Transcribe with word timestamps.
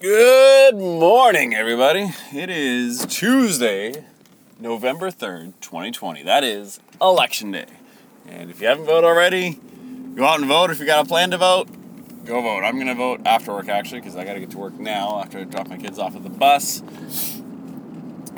Good 0.00 0.76
morning, 0.78 1.54
everybody. 1.54 2.14
It 2.32 2.48
is 2.48 3.04
Tuesday, 3.04 4.06
November 4.58 5.10
3rd, 5.10 5.52
2020. 5.60 6.22
That 6.22 6.42
is 6.42 6.80
Election 7.02 7.50
Day. 7.50 7.66
And 8.26 8.50
if 8.50 8.62
you 8.62 8.68
haven't 8.68 8.86
voted 8.86 9.04
already, 9.04 9.60
go 10.14 10.24
out 10.24 10.40
and 10.40 10.48
vote. 10.48 10.70
If 10.70 10.80
you 10.80 10.86
got 10.86 11.04
a 11.04 11.06
plan 11.06 11.32
to 11.32 11.36
vote, 11.36 11.68
go 12.24 12.40
vote. 12.40 12.62
I'm 12.64 12.76
going 12.76 12.86
to 12.86 12.94
vote 12.94 13.20
after 13.26 13.52
work, 13.52 13.68
actually, 13.68 14.00
because 14.00 14.16
I 14.16 14.24
got 14.24 14.32
to 14.32 14.40
get 14.40 14.52
to 14.52 14.58
work 14.58 14.72
now 14.80 15.20
after 15.20 15.40
I 15.40 15.44
drop 15.44 15.68
my 15.68 15.76
kids 15.76 15.98
off 15.98 16.16
at 16.16 16.22
the 16.22 16.30
bus. 16.30 16.82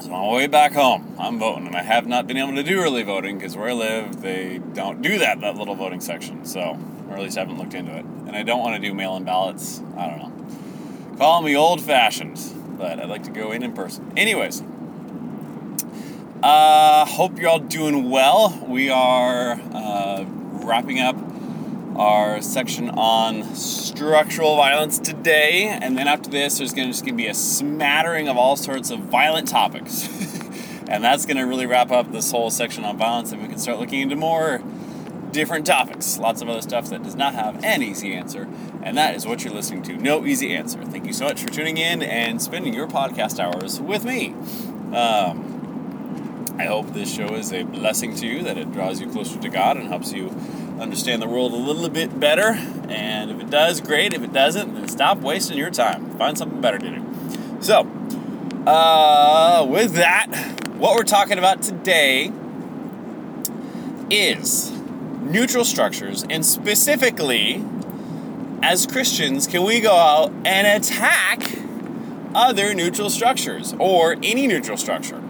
So 0.01 0.13
on 0.13 0.27
my 0.27 0.33
way 0.35 0.49
back 0.49 0.73
home, 0.73 1.15
I'm 1.17 1.39
voting. 1.39 1.69
And 1.69 1.77
I 1.77 1.85
have 1.85 2.09
not 2.09 2.27
been 2.27 2.39
able 2.39 2.57
to 2.57 2.65
do 2.65 2.81
early 2.81 3.05
voting 3.05 3.39
because 3.39 3.57
where 3.57 3.69
I 3.69 3.75
live, 3.75 4.21
they 4.21 4.59
don't 4.75 5.01
do 5.01 5.17
that, 5.21 5.41
that 5.43 5.55
little 5.55 5.77
voting 5.77 6.01
section. 6.01 6.45
So, 6.45 6.77
or 7.09 7.15
at 7.15 7.23
least 7.23 7.37
I 7.39 7.43
haven't 7.43 7.59
looked 7.59 7.75
into 7.75 7.97
it. 7.97 8.05
And 8.05 8.35
I 8.35 8.43
don't 8.43 8.59
want 8.59 8.83
to 8.83 8.89
do 8.89 8.93
mail 8.93 9.15
in 9.15 9.23
ballots. 9.23 9.81
I 9.97 10.09
don't 10.09 10.19
know. 10.19 10.33
Call 11.19 11.43
me 11.43 11.55
old 11.55 11.81
fashioned, 11.81 12.41
but 12.79 12.99
I'd 12.99 13.09
like 13.09 13.25
to 13.25 13.31
go 13.31 13.53
in 13.53 13.63
in 13.63 13.73
person. 13.75 14.13
Anyways, 14.17 14.63
uh, 16.43 17.05
hope 17.05 17.39
you're 17.39 17.51
all 17.51 17.59
doing 17.59 18.11
well. 18.11 18.59
We 18.67 18.89
are 18.91 19.53
uh, 19.53 20.25
wrapping 20.27 20.99
up 20.99 21.17
our 21.97 22.41
section 22.41 22.89
on 22.91 23.55
structural 23.55 24.57
violence 24.57 24.99
today, 24.99 25.67
and 25.67 25.97
then 25.99 26.09
after 26.09 26.31
this, 26.31 26.59
there's 26.59 26.73
gonna 26.73 26.89
just 26.89 27.05
gonna 27.05 27.17
be 27.17 27.27
a 27.27 27.35
smattering 27.35 28.29
of 28.29 28.39
all 28.39 28.57
sorts 28.57 28.91
of 28.91 29.01
violent 29.01 29.47
topics, 29.47 30.09
and 30.89 31.05
that's 31.05 31.27
gonna 31.27 31.47
really 31.47 31.67
wrap 31.67 31.91
up 31.91 32.11
this 32.11 32.31
whole 32.31 32.51
section 32.51 32.85
on 32.85 32.97
violence, 32.97 33.33
and 33.33 33.43
we 33.43 33.49
can 33.49 33.59
start 33.59 33.79
looking 33.79 34.01
into 34.01 34.17
more 34.17 34.63
different 35.33 35.67
topics. 35.67 36.19
Lots 36.19 36.43
of 36.43 36.49
other 36.49 36.63
stuff 36.63 36.91
that 36.91 37.03
does 37.03 37.17
not 37.17 37.35
have 37.35 37.65
an 37.65 37.83
easy 37.83 38.15
answer, 38.15 38.49
and 38.83 38.97
that 38.97 39.15
is 39.15 39.27
what 39.27 39.45
you're 39.45 39.53
listening 39.53 39.83
to. 39.85 39.97
No 39.97 40.25
easy 40.25 40.55
answer. 40.55 40.85
Thank 40.85 41.07
you 41.07 41.13
so 41.13 41.25
much 41.25 41.43
for 41.43 41.51
tuning 41.51 41.79
in 41.79 42.03
and 42.03 42.41
spending 42.41 42.75
your 42.75 42.87
podcast 42.87 43.39
hours 43.41 43.81
with 43.81 44.05
me. 44.05 44.35
Um, 44.95 46.55
I 46.59 46.65
hope 46.65 46.93
this 46.93 47.13
show 47.13 47.35
is 47.35 47.53
a 47.53 47.63
blessing 47.63 48.15
to 48.17 48.27
you, 48.27 48.43
that 48.43 48.59
it 48.59 48.73
draws 48.73 49.01
you 49.01 49.11
closer 49.11 49.39
to 49.41 49.49
God 49.49 49.77
and 49.77 49.89
helps 49.89 50.13
you 50.13 50.29
understand 50.79 51.23
the 51.23 51.29
world 51.29 51.53
a 51.53 51.57
little 51.57 51.89
bit 51.89 52.19
better. 52.21 52.59
And 52.89 53.31
if 53.31 53.41
it 53.41 53.51
does, 53.51 53.81
great. 53.81 54.13
If 54.13 54.23
it 54.23 54.33
doesn't, 54.33 54.75
then 54.75 54.89
stop 54.89 55.19
wasting 55.19 55.57
your 55.57 55.71
time. 55.71 56.11
Find 56.19 56.37
something 56.37 56.61
better 56.61 56.79
to 56.79 56.91
do. 56.91 57.07
So, 57.61 57.91
uh, 58.67 59.67
with 59.69 59.95
that, 59.95 60.27
what 60.77 60.95
we're 60.95 61.05
talking 61.05 61.39
about 61.39 61.63
today 61.63 62.31
is 64.11 64.72
neutral 65.33 65.65
structures, 65.65 66.25
and 66.29 66.45
specifically, 66.45 67.65
as 68.63 68.87
Christians, 68.87 69.47
can 69.47 69.65
we 69.65 69.81
go 69.81 69.95
out 69.95 70.31
and 70.45 70.67
attack 70.67 71.59
other 72.35 72.75
neutral 72.75 73.11
structures 73.11 73.75
or 73.79 74.17
any 74.23 74.47
neutral 74.47 74.77
structure? 74.77 75.21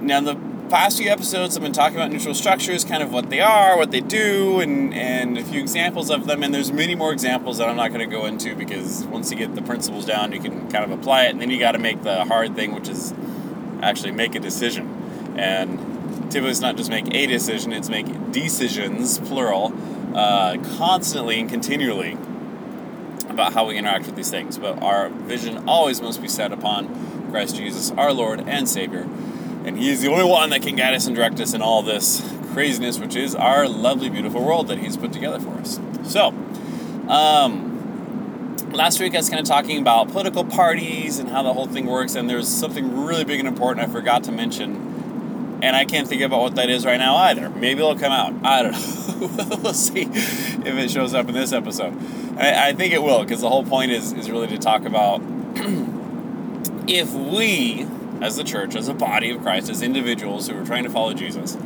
Now, 0.00 0.20
the 0.20 0.36
past 0.68 0.98
few 0.98 1.10
episodes, 1.10 1.56
I've 1.56 1.62
been 1.62 1.72
talking 1.72 1.96
about 1.96 2.12
neutral 2.12 2.34
structures, 2.34 2.84
kind 2.84 3.02
of 3.02 3.12
what 3.12 3.30
they 3.30 3.40
are, 3.40 3.76
what 3.76 3.90
they 3.90 4.00
do, 4.00 4.60
and, 4.60 4.92
and 4.94 5.38
a 5.38 5.44
few 5.44 5.60
examples 5.60 6.10
of 6.10 6.26
them. 6.26 6.42
And 6.42 6.54
there's 6.54 6.72
many 6.72 6.94
more 6.94 7.12
examples 7.12 7.58
that 7.58 7.68
I'm 7.68 7.76
not 7.76 7.88
going 7.88 8.08
to 8.08 8.16
go 8.16 8.26
into 8.26 8.54
because 8.54 9.04
once 9.04 9.30
you 9.30 9.36
get 9.36 9.54
the 9.54 9.62
principles 9.62 10.04
down, 10.04 10.32
you 10.32 10.40
can 10.40 10.70
kind 10.70 10.84
of 10.84 10.90
apply 10.90 11.24
it, 11.24 11.30
and 11.30 11.40
then 11.40 11.50
you 11.50 11.58
got 11.58 11.72
to 11.72 11.78
make 11.78 12.02
the 12.02 12.24
hard 12.26 12.54
thing, 12.54 12.74
which 12.74 12.88
is 12.88 13.14
actually 13.82 14.12
make 14.12 14.34
a 14.34 14.40
decision. 14.40 15.34
And 15.36 15.93
it's 16.32 16.60
not 16.60 16.76
just 16.76 16.90
make 16.90 17.12
a 17.14 17.26
decision, 17.26 17.72
it's 17.72 17.88
make 17.88 18.06
decisions, 18.32 19.18
plural, 19.18 19.72
uh, 20.14 20.56
constantly 20.76 21.40
and 21.40 21.48
continually 21.48 22.16
about 23.28 23.52
how 23.52 23.66
we 23.66 23.76
interact 23.76 24.06
with 24.06 24.16
these 24.16 24.30
things. 24.30 24.58
But 24.58 24.82
our 24.82 25.08
vision 25.08 25.68
always 25.68 26.00
must 26.00 26.22
be 26.22 26.28
set 26.28 26.52
upon 26.52 27.30
Christ 27.30 27.56
Jesus, 27.56 27.90
our 27.92 28.12
Lord 28.12 28.40
and 28.40 28.68
Savior. 28.68 29.08
And 29.64 29.78
He 29.78 29.90
is 29.90 30.02
the 30.02 30.10
only 30.10 30.24
one 30.24 30.50
that 30.50 30.62
can 30.62 30.76
guide 30.76 30.94
us 30.94 31.06
and 31.06 31.16
direct 31.16 31.40
us 31.40 31.54
in 31.54 31.62
all 31.62 31.82
this 31.82 32.22
craziness, 32.52 32.98
which 32.98 33.16
is 33.16 33.34
our 33.34 33.68
lovely, 33.68 34.08
beautiful 34.08 34.44
world 34.44 34.68
that 34.68 34.78
He's 34.78 34.96
put 34.96 35.12
together 35.12 35.40
for 35.40 35.54
us. 35.54 35.80
So, 36.04 36.28
um, 37.08 38.56
last 38.72 39.00
week 39.00 39.14
I 39.14 39.18
was 39.18 39.28
kind 39.28 39.40
of 39.40 39.46
talking 39.46 39.78
about 39.78 40.08
political 40.08 40.44
parties 40.44 41.18
and 41.18 41.28
how 41.28 41.42
the 41.42 41.52
whole 41.52 41.66
thing 41.66 41.86
works, 41.86 42.14
and 42.14 42.28
there's 42.30 42.48
something 42.48 43.04
really 43.04 43.24
big 43.24 43.40
and 43.40 43.48
important 43.48 43.88
I 43.88 43.92
forgot 43.92 44.24
to 44.24 44.32
mention 44.32 44.93
and 45.64 45.74
I 45.74 45.86
can't 45.86 46.06
think 46.06 46.20
about 46.20 46.40
what 46.40 46.56
that 46.56 46.68
is 46.68 46.84
right 46.84 46.98
now 46.98 47.16
either. 47.16 47.48
Maybe 47.48 47.80
it'll 47.80 47.98
come 47.98 48.12
out. 48.12 48.34
I 48.44 48.62
don't 48.62 48.72
know. 48.72 49.56
we'll 49.62 49.72
see 49.72 50.02
if 50.02 50.66
it 50.66 50.90
shows 50.90 51.14
up 51.14 51.26
in 51.28 51.34
this 51.34 51.52
episode. 51.52 51.96
I, 52.38 52.68
I 52.68 52.72
think 52.74 52.92
it 52.92 53.02
will, 53.02 53.22
because 53.22 53.40
the 53.40 53.48
whole 53.48 53.64
point 53.64 53.90
is, 53.90 54.12
is 54.12 54.30
really 54.30 54.48
to 54.48 54.58
talk 54.58 54.84
about 54.84 55.22
if 56.86 57.12
we, 57.14 57.86
as 58.20 58.36
the 58.36 58.44
church, 58.44 58.76
as 58.76 58.88
a 58.88 58.94
body 58.94 59.30
of 59.30 59.40
Christ, 59.40 59.70
as 59.70 59.80
individuals 59.80 60.48
who 60.48 60.60
are 60.60 60.66
trying 60.66 60.84
to 60.84 60.90
follow 60.90 61.14
Jesus, 61.14 61.56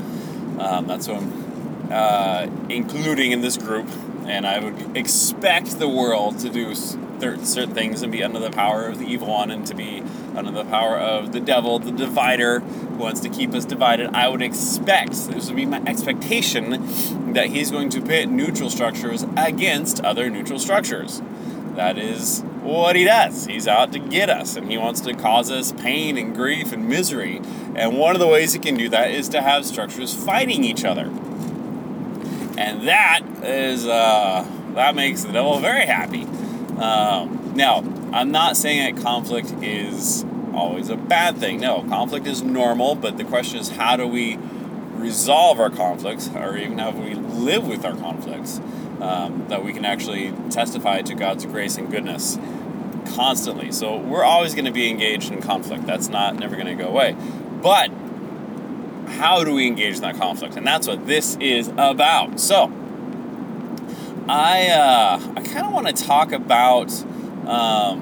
um, 0.60 0.86
that's 0.86 1.08
what 1.08 1.16
I'm 1.16 1.48
uh, 1.90 2.46
including 2.68 3.32
in 3.32 3.40
this 3.40 3.56
group, 3.56 3.88
and 4.28 4.46
I 4.46 4.58
would 4.58 4.96
expect 4.96 5.78
the 5.78 5.88
world 5.88 6.38
to 6.40 6.50
do 6.50 6.74
certain 6.74 7.74
things 7.74 8.02
and 8.02 8.12
be 8.12 8.22
under 8.22 8.38
the 8.38 8.50
power 8.50 8.86
of 8.86 8.98
the 8.98 9.06
evil 9.06 9.28
one 9.28 9.50
and 9.50 9.66
to 9.66 9.74
be 9.74 10.02
under 10.36 10.52
the 10.52 10.64
power 10.64 10.96
of 10.96 11.32
the 11.32 11.40
devil, 11.40 11.78
the 11.78 11.90
divider, 11.90 12.60
who 12.60 12.96
wants 12.96 13.20
to 13.20 13.28
keep 13.28 13.54
us 13.54 13.64
divided. 13.64 14.10
I 14.14 14.28
would 14.28 14.42
expect, 14.42 15.12
this 15.12 15.48
would 15.48 15.56
be 15.56 15.66
my 15.66 15.82
expectation, 15.86 17.32
that 17.32 17.46
he's 17.46 17.70
going 17.70 17.88
to 17.90 18.00
pit 18.00 18.28
neutral 18.28 18.70
structures 18.70 19.24
against 19.36 20.04
other 20.04 20.30
neutral 20.30 20.58
structures. 20.58 21.22
That 21.74 21.98
is 21.98 22.40
what 22.62 22.96
he 22.96 23.04
does. 23.04 23.46
He's 23.46 23.66
out 23.66 23.92
to 23.92 23.98
get 23.98 24.28
us 24.28 24.56
and 24.56 24.70
he 24.70 24.76
wants 24.76 25.00
to 25.02 25.14
cause 25.14 25.50
us 25.50 25.72
pain 25.72 26.18
and 26.18 26.34
grief 26.34 26.72
and 26.72 26.88
misery. 26.88 27.40
And 27.74 27.96
one 27.96 28.14
of 28.14 28.20
the 28.20 28.26
ways 28.26 28.52
he 28.52 28.58
can 28.58 28.76
do 28.76 28.88
that 28.90 29.10
is 29.10 29.28
to 29.30 29.42
have 29.42 29.64
structures 29.64 30.12
fighting 30.14 30.64
each 30.64 30.84
other. 30.84 31.10
And 32.58 32.88
that 32.88 33.20
is, 33.44 33.86
uh, 33.86 34.44
that 34.74 34.96
makes 34.96 35.22
the 35.22 35.32
devil 35.32 35.60
very 35.60 35.86
happy. 35.86 36.24
Um, 36.76 37.52
now, 37.54 37.84
I'm 38.12 38.32
not 38.32 38.56
saying 38.56 38.96
that 38.96 39.02
conflict 39.02 39.52
is 39.62 40.24
always 40.52 40.88
a 40.88 40.96
bad 40.96 41.36
thing. 41.36 41.60
No, 41.60 41.84
conflict 41.84 42.26
is 42.26 42.42
normal, 42.42 42.96
but 42.96 43.16
the 43.16 43.22
question 43.22 43.60
is 43.60 43.68
how 43.68 43.96
do 43.96 44.08
we 44.08 44.38
resolve 44.94 45.60
our 45.60 45.70
conflicts, 45.70 46.28
or 46.34 46.56
even 46.56 46.78
how 46.78 46.90
do 46.90 46.98
we 46.98 47.14
live 47.14 47.68
with 47.68 47.84
our 47.84 47.94
conflicts, 47.94 48.60
um, 49.00 49.46
that 49.48 49.64
we 49.64 49.72
can 49.72 49.84
actually 49.84 50.32
testify 50.50 51.00
to 51.02 51.14
God's 51.14 51.46
grace 51.46 51.78
and 51.78 51.88
goodness 51.88 52.40
constantly. 53.14 53.70
So 53.70 53.96
we're 53.96 54.24
always 54.24 54.56
going 54.56 54.64
to 54.64 54.72
be 54.72 54.90
engaged 54.90 55.30
in 55.30 55.40
conflict. 55.40 55.86
That's 55.86 56.08
not 56.08 56.34
never 56.34 56.56
going 56.56 56.66
to 56.66 56.74
go 56.74 56.88
away. 56.88 57.14
But 57.62 57.92
how 59.08 59.44
do 59.44 59.54
we 59.54 59.66
engage 59.66 59.96
in 59.96 60.02
that 60.02 60.16
conflict? 60.16 60.56
And 60.56 60.66
that's 60.66 60.86
what 60.86 61.06
this 61.06 61.36
is 61.40 61.68
about. 61.76 62.38
So 62.40 62.72
I 64.28 64.68
uh, 64.68 65.32
I 65.36 65.42
kind 65.42 65.66
of 65.66 65.72
want 65.72 65.86
to 65.88 66.04
talk 66.04 66.32
about 66.32 66.92
um, 67.46 68.00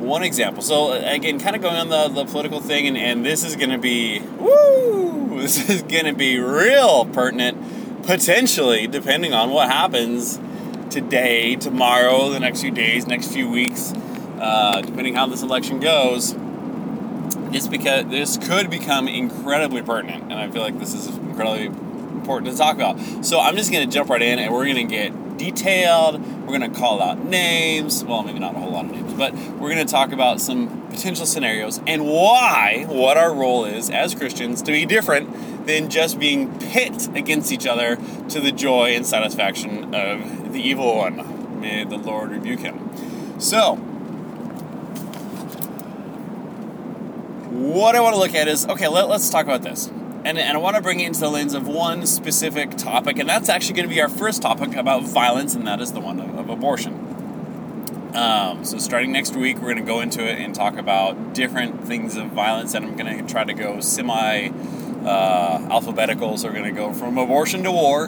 one 0.00 0.22
example. 0.22 0.62
So 0.62 0.92
again, 0.92 1.40
kind 1.40 1.56
of 1.56 1.62
going 1.62 1.76
on 1.76 1.88
the, 1.88 2.08
the 2.08 2.24
political 2.24 2.60
thing, 2.60 2.86
and, 2.86 2.96
and 2.96 3.24
this 3.24 3.44
is 3.44 3.56
going 3.56 3.70
to 3.70 3.78
be 3.78 4.20
woo. 4.20 5.08
This 5.40 5.70
is 5.70 5.82
going 5.82 6.04
to 6.04 6.12
be 6.12 6.38
real 6.38 7.06
pertinent, 7.06 8.02
potentially, 8.02 8.86
depending 8.86 9.32
on 9.32 9.50
what 9.50 9.70
happens 9.70 10.38
today, 10.90 11.56
tomorrow, 11.56 12.28
the 12.28 12.40
next 12.40 12.60
few 12.60 12.70
days, 12.70 13.06
next 13.06 13.32
few 13.32 13.48
weeks, 13.48 13.94
uh, 14.38 14.82
depending 14.82 15.14
how 15.14 15.26
this 15.26 15.40
election 15.40 15.80
goes. 15.80 16.34
It's 17.52 17.66
because 17.66 18.06
this 18.06 18.38
could 18.38 18.70
become 18.70 19.08
incredibly 19.08 19.82
pertinent, 19.82 20.24
and 20.24 20.34
I 20.34 20.50
feel 20.50 20.62
like 20.62 20.78
this 20.78 20.94
is 20.94 21.08
incredibly 21.08 21.66
important 22.20 22.52
to 22.52 22.56
talk 22.56 22.76
about. 22.76 23.24
So 23.24 23.40
I'm 23.40 23.56
just 23.56 23.72
going 23.72 23.88
to 23.88 23.92
jump 23.92 24.10
right 24.10 24.22
in 24.22 24.38
and 24.38 24.52
we're 24.52 24.64
going 24.64 24.88
to 24.88 24.94
get 24.94 25.38
detailed. 25.38 26.20
We're 26.42 26.58
going 26.58 26.72
to 26.72 26.78
call 26.78 27.02
out 27.02 27.24
names. 27.24 28.04
Well, 28.04 28.22
maybe 28.22 28.38
not 28.38 28.54
a 28.54 28.58
whole 28.58 28.70
lot 28.70 28.84
of 28.84 28.92
names, 28.92 29.14
but 29.14 29.34
we're 29.34 29.70
going 29.70 29.84
to 29.84 29.90
talk 29.90 30.12
about 30.12 30.40
some 30.40 30.88
potential 30.90 31.26
scenarios 31.26 31.80
and 31.86 32.06
why, 32.06 32.84
what 32.88 33.16
our 33.16 33.34
role 33.34 33.64
is 33.64 33.90
as 33.90 34.14
Christians 34.14 34.62
to 34.62 34.72
be 34.72 34.84
different 34.86 35.66
than 35.66 35.88
just 35.88 36.18
being 36.18 36.58
pit 36.58 37.08
against 37.16 37.50
each 37.52 37.66
other 37.66 37.96
to 38.28 38.40
the 38.40 38.52
joy 38.52 38.94
and 38.94 39.06
satisfaction 39.06 39.94
of 39.94 40.52
the 40.52 40.60
evil 40.60 40.96
one. 40.96 41.60
May 41.60 41.84
the 41.84 41.96
Lord 41.96 42.30
rebuke 42.30 42.60
him. 42.60 43.40
So, 43.40 43.76
what 47.60 47.94
I 47.94 48.00
want 48.00 48.14
to 48.14 48.18
look 48.18 48.34
at 48.34 48.48
is 48.48 48.66
okay, 48.66 48.88
let, 48.88 49.10
us 49.10 49.28
talk 49.28 49.44
about 49.44 49.62
this 49.62 49.90
and, 50.24 50.38
and 50.38 50.56
I 50.56 50.60
want 50.60 50.76
to 50.76 50.82
bring 50.82 51.00
it 51.00 51.06
into 51.06 51.20
the 51.20 51.30
lens 51.30 51.54
of 51.54 51.66
one 51.66 52.06
specific 52.06 52.76
topic, 52.76 53.18
and 53.18 53.28
that's 53.28 53.48
actually 53.48 53.74
going 53.74 53.88
to 53.88 53.94
be 53.94 54.00
our 54.00 54.08
first 54.08 54.42
topic 54.42 54.76
about 54.76 55.04
violence, 55.04 55.54
and 55.54 55.66
that 55.66 55.80
is 55.80 55.92
the 55.92 56.00
one 56.00 56.20
of, 56.20 56.38
of 56.38 56.50
abortion. 56.50 56.92
Um, 58.14 58.64
so, 58.64 58.78
starting 58.78 59.12
next 59.12 59.34
week, 59.34 59.56
we're 59.56 59.72
going 59.72 59.76
to 59.76 59.82
go 59.82 60.00
into 60.00 60.22
it 60.28 60.38
and 60.38 60.54
talk 60.54 60.76
about 60.76 61.32
different 61.32 61.84
things 61.86 62.16
of 62.16 62.28
violence, 62.28 62.74
and 62.74 62.84
I'm 62.84 62.96
going 62.96 63.18
to 63.24 63.32
try 63.32 63.44
to 63.44 63.54
go 63.54 63.80
semi 63.80 64.48
uh, 65.04 65.68
alphabetical. 65.70 66.36
So, 66.36 66.48
we're 66.48 66.54
going 66.54 66.74
to 66.74 66.78
go 66.78 66.92
from 66.92 67.16
abortion 67.16 67.62
to 67.62 67.70
war, 67.70 68.06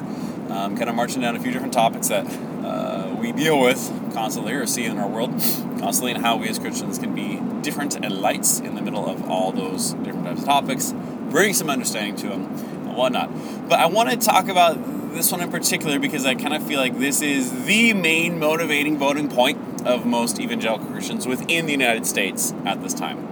um, 0.50 0.76
kind 0.76 0.90
of 0.90 0.94
marching 0.94 1.22
down 1.22 1.36
a 1.36 1.40
few 1.40 1.52
different 1.52 1.72
topics 1.72 2.08
that 2.08 2.26
uh, 2.64 3.14
we 3.18 3.32
deal 3.32 3.60
with 3.60 3.78
constantly, 4.12 4.52
or 4.52 4.66
see 4.66 4.84
in 4.84 4.98
our 4.98 5.08
world 5.08 5.30
constantly, 5.78 6.12
and 6.12 6.22
how 6.22 6.36
we 6.36 6.48
as 6.48 6.58
Christians 6.58 6.98
can 6.98 7.14
be 7.14 7.40
different 7.62 7.98
lights 8.10 8.60
in 8.60 8.74
the 8.74 8.82
middle 8.82 9.08
of 9.08 9.28
all 9.30 9.52
those 9.52 9.94
different 9.94 10.26
types 10.26 10.40
of 10.40 10.46
topics, 10.46 10.94
bring 11.30 11.54
some 11.54 11.70
understanding 11.70 12.16
to 12.16 12.28
them 12.28 12.46
and 12.46 12.96
whatnot. 12.96 13.30
But 13.68 13.78
I 13.78 13.86
want 13.86 14.10
to 14.10 14.16
talk 14.16 14.48
about 14.48 15.12
this 15.14 15.30
one 15.30 15.40
in 15.40 15.50
particular 15.50 15.98
because 15.98 16.26
I 16.26 16.34
kind 16.34 16.54
of 16.54 16.66
feel 16.66 16.80
like 16.80 16.98
this 16.98 17.22
is 17.22 17.64
the 17.64 17.92
main 17.92 18.38
motivating 18.38 18.98
voting 18.98 19.28
point 19.28 19.86
of 19.86 20.06
most 20.06 20.40
evangelical 20.40 20.86
Christians 20.88 21.26
within 21.26 21.66
the 21.66 21.72
United 21.72 22.06
States 22.06 22.54
at 22.64 22.82
this 22.82 22.94
time. 22.94 23.28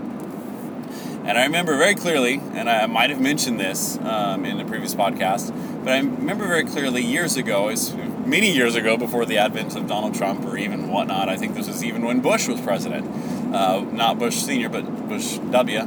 And 1.25 1.39
I 1.39 1.45
remember 1.45 1.77
very 1.77 1.95
clearly, 1.95 2.41
and 2.55 2.69
I 2.69 2.87
might 2.87 3.11
have 3.11 3.21
mentioned 3.21 3.61
this 3.61 3.99
um, 3.99 4.45
in 4.45 4.59
a 4.59 4.65
previous 4.65 4.95
podcast, 4.95 5.55
but 5.85 5.93
I 5.93 5.99
remember 5.99 6.47
very 6.47 6.65
clearly 6.65 7.03
years 7.03 7.37
ago, 7.37 7.69
as 7.69 7.95
many 8.25 8.51
years 8.51 8.75
ago 8.75 8.97
before 8.97 9.27
the 9.27 9.39
advent 9.39 9.77
of 9.77 9.87
Donald 9.87 10.15
Trump 10.15 10.45
or 10.45 10.57
even 10.57 10.89
whatnot. 10.89 11.29
I 11.29 11.37
think 11.37 11.55
this 11.55 11.69
was 11.69 11.85
even 11.85 12.05
when 12.05 12.21
Bush 12.21 12.49
was 12.49 12.61
president, 12.61 13.05
uh, 13.53 13.85
not 13.93 14.19
Bush 14.19 14.37
Senior, 14.37 14.69
but 14.69 15.09
Bush 15.09 15.39
W. 15.51 15.81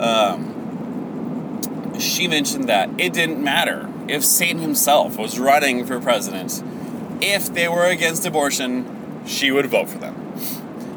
Um, 0.00 0.54
she 1.98 2.28
mentioned 2.28 2.68
that 2.68 2.90
it 2.98 3.12
didn't 3.12 3.42
matter 3.42 3.88
if 4.08 4.24
Satan 4.24 4.60
himself 4.60 5.16
was 5.16 5.38
running 5.38 5.86
for 5.86 6.00
president, 6.00 6.62
if 7.20 7.52
they 7.52 7.68
were 7.68 7.86
against 7.86 8.26
abortion, 8.26 9.22
she 9.26 9.50
would 9.50 9.66
vote 9.66 9.88
for 9.88 9.98
them. 9.98 10.14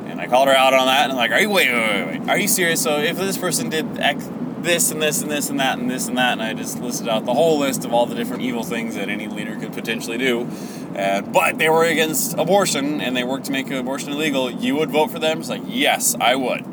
And 0.07 0.19
I 0.19 0.27
called 0.27 0.47
her 0.47 0.55
out 0.55 0.73
on 0.73 0.87
that, 0.87 1.03
and 1.03 1.11
I'm 1.13 1.17
like, 1.17 1.31
"Are 1.31 1.39
you 1.39 1.49
wait, 1.49 1.71
wait, 1.71 2.05
wait, 2.05 2.19
wait? 2.19 2.29
Are 2.29 2.37
you 2.37 2.47
serious? 2.47 2.81
So 2.81 2.99
if 2.99 3.17
this 3.17 3.37
person 3.37 3.69
did 3.69 3.99
X, 3.99 4.29
this 4.67 4.91
and 4.91 5.01
this 5.01 5.21
and 5.21 5.31
this 5.31 5.49
and 5.49 5.59
that 5.59 5.79
and 5.79 5.89
this 5.89 6.07
and 6.07 6.17
that, 6.17 6.33
and 6.33 6.41
I 6.41 6.53
just 6.53 6.79
listed 6.79 7.07
out 7.07 7.25
the 7.25 7.33
whole 7.33 7.57
list 7.57 7.85
of 7.85 7.93
all 7.93 8.05
the 8.05 8.15
different 8.15 8.43
evil 8.43 8.63
things 8.63 8.95
that 8.95 9.09
any 9.09 9.27
leader 9.27 9.55
could 9.55 9.73
potentially 9.73 10.17
do, 10.17 10.47
and 10.93 11.31
but 11.31 11.57
they 11.57 11.69
were 11.69 11.85
against 11.85 12.37
abortion 12.37 13.01
and 13.01 13.15
they 13.15 13.23
worked 13.23 13.45
to 13.45 13.51
make 13.51 13.71
abortion 13.71 14.11
illegal, 14.11 14.51
you 14.51 14.75
would 14.75 14.91
vote 14.91 15.09
for 15.09 15.19
them? 15.19 15.39
It's 15.39 15.49
like, 15.49 15.63
yes, 15.65 16.15
I 16.19 16.35
would. 16.35 16.65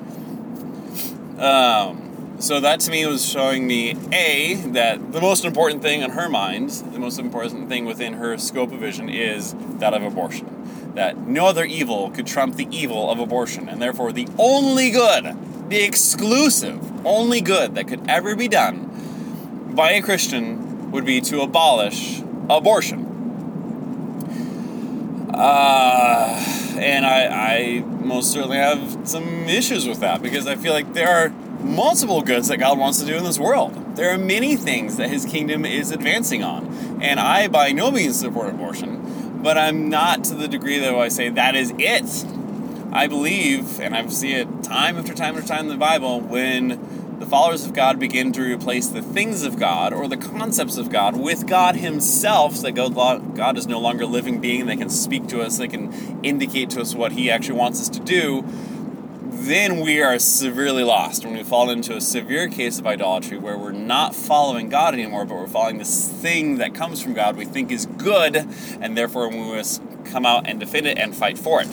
Um, 1.39 2.37
so 2.41 2.61
that 2.61 2.81
to 2.81 2.91
me 2.91 3.07
was 3.07 3.25
showing 3.25 3.67
me 3.67 3.97
a 4.13 4.55
that 4.73 5.13
the 5.13 5.21
most 5.21 5.45
important 5.45 5.83
thing 5.83 6.03
on 6.03 6.11
her 6.11 6.29
mind, 6.29 6.71
the 6.71 6.99
most 6.99 7.19
important 7.19 7.69
thing 7.69 7.85
within 7.85 8.15
her 8.15 8.37
scope 8.39 8.73
of 8.73 8.81
vision 8.81 9.09
is 9.09 9.55
that 9.79 9.95
of 9.95 10.03
abortion. 10.03 10.93
That 10.95 11.17
no 11.27 11.47
other 11.47 11.65
evil 11.65 12.11
could 12.11 12.27
trump 12.27 12.57
the 12.57 12.69
evil 12.71 13.11
of 13.11 13.19
abortion, 13.19 13.69
and 13.69 13.81
therefore 13.81 14.13
the 14.13 14.29
only 14.39 14.91
good, 14.91 15.37
the 15.69 15.83
exclusive, 15.83 17.07
only 17.07 17.41
good 17.41 17.75
that 17.75 17.89
could 17.89 18.09
ever 18.09 18.37
be 18.37 18.49
done 18.49 19.73
by 19.75 19.93
a 19.93 20.03
Christian 20.03 20.91
would 20.91 21.05
be 21.05 21.21
to 21.23 21.41
abolish 21.41 22.21
abortion. 22.49 23.11
Uh, 25.35 26.75
and 26.79 27.05
I, 27.05 27.27
I 27.27 27.81
most 27.81 28.33
certainly 28.33 28.59
have 28.59 29.09
some 29.09 29.49
issues 29.49 29.89
with 29.89 30.01
that 30.01 30.23
because 30.23 30.47
I 30.47 30.55
feel 30.55 30.73
like 30.73 30.93
there 30.93 31.09
are 31.09 31.31
multiple 31.61 32.23
goods 32.23 32.49
that 32.49 32.59
God 32.59 32.79
wants 32.79 33.01
to 33.01 33.07
do 33.07 33.17
in 33.17 33.25
this 33.25 33.39
world. 33.39 33.97
There 33.97 34.11
are 34.11 34.19
many 34.19 34.55
things 34.57 34.97
that 34.97 35.09
His 35.09 35.25
kingdom 35.25 35.65
is 35.65 35.91
advancing 35.91 36.45
on. 36.45 37.01
And 37.01 37.19
I, 37.19 37.49
by 37.49 37.73
no 37.73 37.91
means, 37.91 38.21
support 38.21 38.51
abortion, 38.51 39.41
but 39.43 39.59
I'm 39.59 39.89
not 39.89 40.25
to 40.25 40.35
the 40.35 40.47
degree 40.47 40.79
that 40.79 40.95
I 40.95 41.09
say 41.09 41.31
that 41.31 41.57
is 41.57 41.73
it. 41.79 42.05
I 42.95 43.09
believe, 43.09 43.81
and 43.81 43.93
I 43.93 44.07
see 44.07 44.35
it 44.35 44.63
time 44.63 44.97
after 44.97 45.13
time 45.13 45.37
after 45.37 45.49
time 45.49 45.63
in 45.63 45.69
the 45.69 45.77
Bible, 45.77 46.21
when 46.21 47.19
the 47.19 47.27
followers 47.27 47.67
of 47.67 47.73
God 47.73 47.99
begin 47.99 48.33
to 48.35 48.41
replace 48.41 48.87
the 48.87 49.03
things 49.03 49.43
of 49.43 49.59
God 49.59 49.93
or 49.93 50.07
the 50.07 50.17
concepts 50.17 50.77
of 50.77 50.91
God 50.91 51.17
with 51.17 51.49
God 51.49 51.75
Himself, 51.75 52.55
so 52.55 52.71
that 52.71 53.35
God 53.35 53.59
is 53.59 53.67
no 53.67 53.81
longer 53.81 54.05
a 54.05 54.07
living 54.07 54.41
being 54.41 54.67
that 54.67 54.79
can 54.79 54.91
speak 54.91 55.27
to 55.29 55.41
us, 55.41 55.59
that 55.59 55.69
can 55.69 56.21
indicate 56.23 56.71
to 56.71 56.81
us 56.81 56.95
what 56.95 57.11
He 57.11 57.33
actually 57.33 57.59
wants 57.59 57.81
us 57.81 57.89
to 57.89 58.01
do 58.01 58.45
then 59.45 59.81
we 59.81 60.01
are 60.01 60.19
severely 60.19 60.83
lost 60.83 61.23
when 61.23 61.35
we 61.35 61.43
fall 61.43 61.69
into 61.69 61.95
a 61.95 62.01
severe 62.01 62.49
case 62.49 62.79
of 62.79 62.87
idolatry 62.87 63.37
where 63.37 63.59
we're 63.59 63.73
not 63.73 64.15
following 64.15 64.71
God 64.71 64.95
anymore, 64.95 65.27
but 65.27 65.35
we're 65.35 65.47
following 65.47 65.77
this 65.77 66.09
thing 66.09 66.57
that 66.59 66.75
comes 66.75 67.03
from 67.03 67.13
God 67.13 67.37
we 67.37 67.45
think 67.45 67.71
is 67.71 67.85
good, 67.85 68.37
and 68.81 68.97
therefore 68.97 69.29
we 69.29 69.37
must 69.37 69.83
come 70.07 70.25
out 70.25 70.47
and 70.47 70.59
defend 70.61 70.87
it 70.87 70.97
and 70.97 71.15
fight 71.15 71.37
for 71.37 71.61
it. 71.61 71.69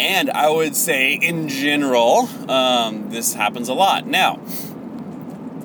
And 0.00 0.30
I 0.30 0.48
would 0.48 0.74
say, 0.74 1.12
in 1.12 1.48
general, 1.48 2.26
um, 2.50 3.10
this 3.10 3.34
happens 3.34 3.68
a 3.68 3.74
lot. 3.74 4.06
Now, 4.06 4.40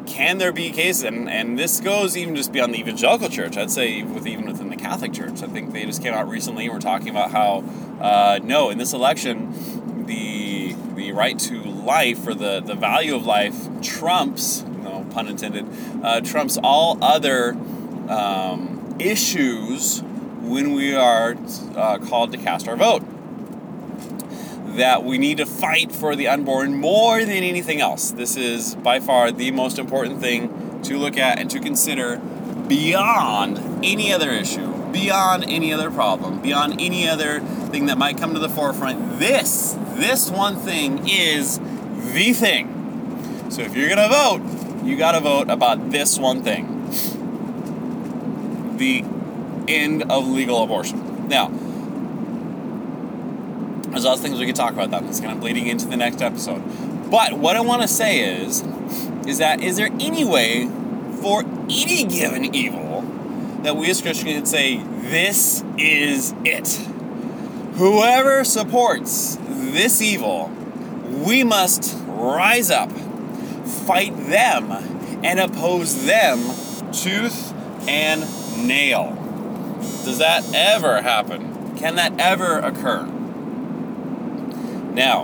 can 0.05 0.39
there 0.39 0.51
be 0.51 0.71
cases, 0.71 1.03
and, 1.03 1.29
and 1.29 1.57
this 1.57 1.79
goes 1.79 2.17
even 2.17 2.35
just 2.35 2.51
beyond 2.51 2.73
the 2.73 2.79
evangelical 2.79 3.29
church, 3.29 3.55
I'd 3.55 3.71
say 3.71 4.03
with 4.03 4.27
even 4.27 4.45
within 4.45 4.67
the 4.67 4.75
Catholic 4.75 5.13
Church. 5.13 5.41
I 5.41 5.47
think 5.47 5.71
they 5.71 5.85
just 5.85 6.03
came 6.03 6.13
out 6.13 6.27
recently 6.27 6.65
and 6.65 6.73
were 6.73 6.81
talking 6.81 7.07
about 7.07 7.31
how, 7.31 7.63
uh, 8.01 8.39
no, 8.43 8.69
in 8.71 8.77
this 8.77 8.91
election, 8.91 10.05
the 10.05 10.75
the 10.95 11.13
right 11.13 11.39
to 11.39 11.63
life 11.63 12.27
or 12.27 12.33
the, 12.33 12.59
the 12.59 12.75
value 12.75 13.15
of 13.15 13.25
life 13.25 13.55
trumps, 13.81 14.63
no 14.63 15.05
pun 15.11 15.29
intended, 15.29 15.65
uh, 16.03 16.19
trumps 16.19 16.57
all 16.61 17.01
other 17.01 17.51
um, 18.09 18.97
issues 18.99 20.01
when 20.41 20.73
we 20.73 20.93
are 20.93 21.37
uh, 21.75 21.99
called 21.99 22.33
to 22.33 22.37
cast 22.37 22.67
our 22.67 22.75
vote. 22.75 23.03
That 24.75 25.03
we 25.03 25.17
need 25.17 25.37
to 25.37 25.45
fight 25.45 25.91
for 25.91 26.15
the 26.15 26.27
unborn 26.27 26.75
more 26.75 27.19
than 27.19 27.43
anything 27.43 27.81
else. 27.81 28.11
This 28.11 28.35
is 28.35 28.75
by 28.75 28.99
far 28.99 29.31
the 29.31 29.51
most 29.51 29.79
important 29.79 30.19
thing 30.19 30.81
to 30.83 30.97
look 30.97 31.17
at 31.17 31.39
and 31.39 31.49
to 31.51 31.59
consider 31.59 32.17
beyond 32.67 33.85
any 33.85 34.11
other 34.11 34.31
issue, 34.31 34.71
beyond 34.91 35.45
any 35.45 35.71
other 35.71 35.89
problem, 35.89 36.41
beyond 36.41 36.81
any 36.81 37.07
other 37.07 37.39
thing 37.39 37.85
that 37.85 37.97
might 37.97 38.17
come 38.17 38.33
to 38.33 38.39
the 38.39 38.49
forefront. 38.49 39.19
This 39.19 39.77
this 39.95 40.29
one 40.29 40.57
thing 40.57 41.07
is 41.07 41.59
the 42.13 42.33
thing. 42.33 43.47
So 43.49 43.61
if 43.61 43.75
you're 43.75 43.87
going 43.87 44.09
to 44.09 44.13
vote, 44.13 44.85
you 44.85 44.97
got 44.97 45.13
to 45.13 45.21
vote 45.21 45.49
about 45.49 45.91
this 45.91 46.19
one 46.19 46.43
thing 46.43 46.75
the 48.77 49.05
end 49.67 50.03
of 50.11 50.27
legal 50.27 50.63
abortion. 50.63 51.27
Now, 51.27 51.47
there's 53.95 54.03
lots 54.03 54.19
of 54.19 54.25
things 54.25 54.37
we 54.37 54.45
could 54.45 54.57
talk 54.57 54.73
about 54.73 54.91
that. 54.91 55.05
That's 55.05 55.21
kind 55.21 55.31
of 55.31 55.39
bleeding 55.39 55.67
into 55.67 55.85
the 55.85 55.95
next 55.95 56.21
episode. 56.21 56.61
But 57.09 57.31
what 57.31 57.55
I 57.55 57.61
want 57.61 57.81
to 57.81 57.87
say 57.87 58.41
is, 58.41 58.61
is 59.25 59.37
that 59.37 59.61
is 59.61 59.77
there 59.77 59.87
any 60.01 60.25
way 60.25 60.67
for 61.21 61.43
any 61.69 62.03
given 62.03 62.53
evil 62.53 63.03
that 63.63 63.77
we 63.77 63.89
as 63.89 64.01
Christians 64.01 64.33
can 64.33 64.45
say 64.45 64.77
this 65.09 65.63
is 65.77 66.35
it? 66.43 66.67
Whoever 67.77 68.43
supports 68.43 69.37
this 69.39 70.01
evil, 70.01 70.51
we 71.25 71.45
must 71.45 71.97
rise 72.05 72.69
up, 72.69 72.91
fight 72.91 74.13
them, 74.27 74.73
and 75.23 75.39
oppose 75.39 76.05
them 76.05 76.39
tooth 76.91 77.53
and 77.87 78.25
nail. 78.67 79.13
Does 80.03 80.17
that 80.17 80.53
ever 80.53 81.01
happen? 81.01 81.77
Can 81.77 81.95
that 81.95 82.19
ever 82.19 82.59
occur? 82.59 83.14
Now, 84.95 85.23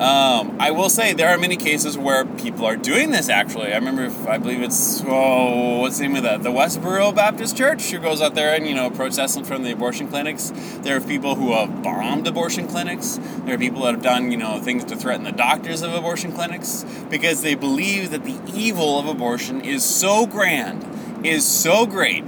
um, 0.00 0.56
I 0.60 0.70
will 0.70 0.88
say 0.88 1.12
there 1.12 1.28
are 1.28 1.36
many 1.36 1.56
cases 1.56 1.98
where 1.98 2.24
people 2.24 2.64
are 2.64 2.76
doing 2.76 3.10
this. 3.10 3.28
Actually, 3.28 3.72
I 3.72 3.74
remember, 3.74 4.04
if, 4.04 4.28
I 4.28 4.38
believe 4.38 4.62
it's 4.62 5.02
oh, 5.04 5.80
what's 5.80 5.98
the 5.98 6.04
name 6.04 6.16
of 6.16 6.22
that? 6.22 6.44
The 6.44 6.52
Westboro 6.52 7.12
Baptist 7.12 7.56
Church, 7.56 7.90
who 7.90 7.98
goes 7.98 8.22
out 8.22 8.36
there 8.36 8.54
and 8.54 8.68
you 8.68 8.74
know 8.74 8.88
protests 8.88 9.34
in 9.34 9.44
front 9.44 9.62
of 9.62 9.66
the 9.66 9.72
abortion 9.72 10.06
clinics. 10.06 10.52
There 10.82 10.96
are 10.96 11.00
people 11.00 11.34
who 11.34 11.52
have 11.52 11.82
bombed 11.82 12.28
abortion 12.28 12.68
clinics. 12.68 13.18
There 13.44 13.56
are 13.56 13.58
people 13.58 13.82
that 13.82 13.94
have 13.94 14.02
done 14.02 14.30
you 14.30 14.38
know 14.38 14.60
things 14.60 14.84
to 14.84 14.96
threaten 14.96 15.24
the 15.24 15.32
doctors 15.32 15.82
of 15.82 15.92
abortion 15.92 16.32
clinics 16.32 16.86
because 17.10 17.42
they 17.42 17.56
believe 17.56 18.10
that 18.12 18.24
the 18.24 18.38
evil 18.54 19.00
of 19.00 19.06
abortion 19.06 19.62
is 19.62 19.84
so 19.84 20.26
grand, 20.26 21.26
is 21.26 21.44
so 21.44 21.86
great 21.86 22.24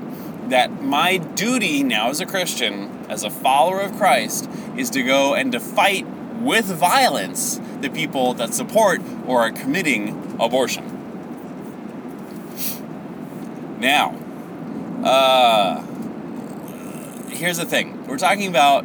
that 0.50 0.82
my 0.82 1.18
duty 1.18 1.82
now 1.82 2.10
as 2.10 2.20
a 2.20 2.26
Christian, 2.26 3.06
as 3.08 3.22
a 3.22 3.30
follower 3.30 3.80
of 3.80 3.96
Christ, 3.96 4.50
is 4.76 4.90
to 4.90 5.02
go 5.02 5.34
and 5.34 5.52
to 5.52 5.60
fight 5.60 6.06
with 6.44 6.66
violence 6.66 7.60
the 7.80 7.90
people 7.90 8.34
that 8.34 8.54
support 8.54 9.00
or 9.26 9.40
are 9.40 9.52
committing 9.52 10.36
abortion. 10.40 10.88
Now, 13.80 14.14
uh, 15.04 15.82
here's 17.28 17.56
the 17.56 17.64
thing 17.64 18.06
we're 18.06 18.18
talking 18.18 18.46
about 18.46 18.84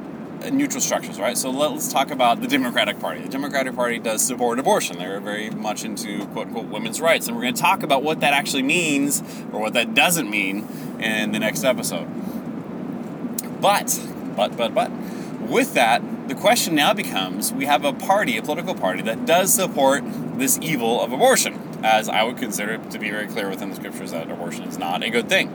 neutral 0.51 0.81
structures, 0.81 1.19
right? 1.19 1.37
So 1.37 1.49
let's 1.49 1.91
talk 1.91 2.11
about 2.11 2.41
the 2.41 2.47
Democratic 2.47 2.99
Party. 2.99 3.21
The 3.21 3.29
Democratic 3.29 3.75
Party 3.75 3.99
does 3.99 4.25
support 4.25 4.59
abortion. 4.59 4.97
They're 4.97 5.19
very 5.19 5.49
much 5.49 5.83
into 5.83 6.25
quote 6.27 6.47
unquote 6.47 6.65
women's 6.65 7.01
rights. 7.01 7.27
And 7.27 7.35
we're 7.35 7.43
going 7.43 7.55
to 7.55 7.61
talk 7.61 7.83
about 7.83 8.03
what 8.03 8.19
that 8.21 8.33
actually 8.33 8.63
means 8.63 9.21
or 9.51 9.59
what 9.59 9.73
that 9.73 9.93
doesn't 9.93 10.29
mean 10.29 10.67
in 10.99 11.31
the 11.31 11.39
next 11.39 11.63
episode. 11.63 12.07
But, 13.61 13.99
but, 14.35 14.55
but, 14.55 14.73
but, 14.73 14.91
with 15.41 15.73
that, 15.73 16.01
the 16.27 16.35
question 16.35 16.75
now 16.75 16.93
becomes 16.93 17.53
we 17.53 17.65
have 17.65 17.85
a 17.85 17.93
party, 17.93 18.37
a 18.37 18.41
political 18.41 18.75
party, 18.75 19.01
that 19.03 19.25
does 19.25 19.53
support 19.53 20.03
this 20.37 20.59
evil 20.61 21.01
of 21.01 21.11
abortion, 21.11 21.79
as 21.83 22.09
I 22.09 22.23
would 22.23 22.37
consider 22.37 22.73
it 22.73 22.91
to 22.91 22.99
be 22.99 23.09
very 23.09 23.27
clear 23.27 23.49
within 23.49 23.69
the 23.69 23.75
scriptures 23.75 24.11
that 24.11 24.29
abortion 24.29 24.63
is 24.63 24.77
not 24.77 25.03
a 25.03 25.09
good 25.09 25.29
thing. 25.29 25.53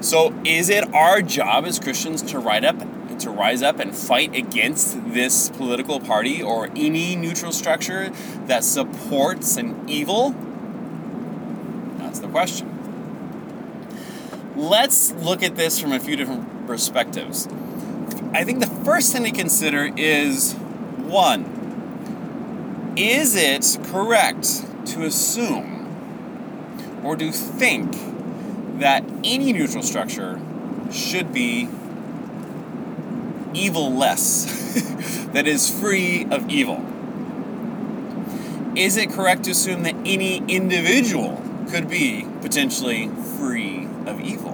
So, 0.00 0.34
is 0.44 0.68
it 0.68 0.92
our 0.94 1.22
job 1.22 1.64
as 1.64 1.78
Christians 1.78 2.22
to 2.22 2.38
rise 2.38 2.64
up, 2.64 3.18
to 3.18 3.30
rise 3.30 3.62
up 3.62 3.80
and 3.80 3.94
fight 3.94 4.34
against 4.34 5.12
this 5.12 5.50
political 5.50 5.98
party 5.98 6.42
or 6.42 6.68
any 6.76 7.16
neutral 7.16 7.52
structure 7.52 8.10
that 8.46 8.64
supports 8.64 9.56
an 9.56 9.88
evil? 9.88 10.34
That's 11.98 12.20
the 12.20 12.28
question. 12.28 12.74
Let's 14.56 15.12
look 15.12 15.42
at 15.42 15.56
this 15.56 15.78
from 15.78 15.92
a 15.92 16.00
few 16.00 16.16
different 16.16 16.66
perspectives. 16.66 17.48
I 18.32 18.44
think 18.44 18.60
the 18.60 18.84
first 18.84 19.12
thing 19.12 19.24
to 19.24 19.30
consider 19.30 19.90
is 19.96 20.52
one, 20.52 22.94
is 22.96 23.34
it 23.34 23.78
correct 23.84 24.64
to 24.88 25.04
assume 25.04 25.86
or 27.02 27.16
to 27.16 27.32
think 27.32 27.96
that 28.80 29.02
any 29.24 29.52
neutral 29.52 29.82
structure 29.82 30.40
should 30.92 31.32
be 31.32 31.68
evil 33.54 33.94
less, 33.94 34.44
that 35.32 35.46
is 35.46 35.70
free 35.70 36.26
of 36.30 36.50
evil? 36.50 36.84
Is 38.76 38.96
it 38.96 39.10
correct 39.10 39.44
to 39.44 39.52
assume 39.52 39.84
that 39.84 39.94
any 40.04 40.38
individual 40.48 41.42
could 41.70 41.88
be 41.88 42.26
potentially 42.42 43.08
free 43.38 43.86
of 44.06 44.20
evil? 44.20 44.47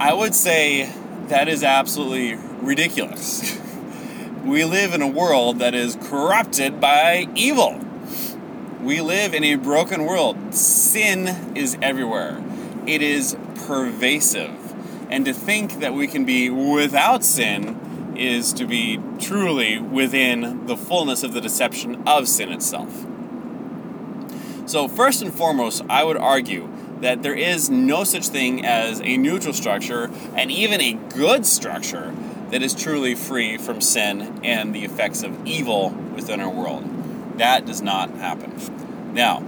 I 0.00 0.14
would 0.14 0.34
say 0.34 0.90
that 1.28 1.46
is 1.46 1.62
absolutely 1.62 2.34
ridiculous. 2.62 3.60
we 4.46 4.64
live 4.64 4.94
in 4.94 5.02
a 5.02 5.06
world 5.06 5.58
that 5.58 5.74
is 5.74 5.98
corrupted 6.00 6.80
by 6.80 7.28
evil. 7.34 7.78
We 8.80 9.02
live 9.02 9.34
in 9.34 9.44
a 9.44 9.56
broken 9.56 10.06
world. 10.06 10.54
Sin 10.54 11.54
is 11.54 11.76
everywhere, 11.82 12.42
it 12.86 13.02
is 13.02 13.36
pervasive. 13.66 14.56
And 15.10 15.26
to 15.26 15.34
think 15.34 15.80
that 15.80 15.92
we 15.92 16.06
can 16.06 16.24
be 16.24 16.48
without 16.48 17.22
sin 17.22 18.14
is 18.16 18.54
to 18.54 18.64
be 18.64 18.98
truly 19.18 19.78
within 19.78 20.64
the 20.64 20.78
fullness 20.78 21.22
of 21.22 21.34
the 21.34 21.42
deception 21.42 22.02
of 22.08 22.26
sin 22.26 22.50
itself. 22.50 23.04
So, 24.64 24.88
first 24.88 25.20
and 25.20 25.34
foremost, 25.34 25.82
I 25.90 26.04
would 26.04 26.16
argue 26.16 26.70
that 27.00 27.22
there 27.22 27.34
is 27.34 27.70
no 27.70 28.04
such 28.04 28.28
thing 28.28 28.64
as 28.64 29.00
a 29.00 29.16
neutral 29.16 29.52
structure 29.52 30.10
and 30.34 30.50
even 30.50 30.80
a 30.80 30.92
good 31.14 31.46
structure 31.46 32.14
that 32.50 32.62
is 32.62 32.74
truly 32.74 33.14
free 33.14 33.56
from 33.56 33.80
sin 33.80 34.40
and 34.44 34.74
the 34.74 34.84
effects 34.84 35.22
of 35.22 35.46
evil 35.46 35.90
within 36.14 36.40
our 36.40 36.50
world. 36.50 36.84
That 37.38 37.64
does 37.64 37.80
not 37.80 38.10
happen. 38.10 39.14
Now, 39.14 39.42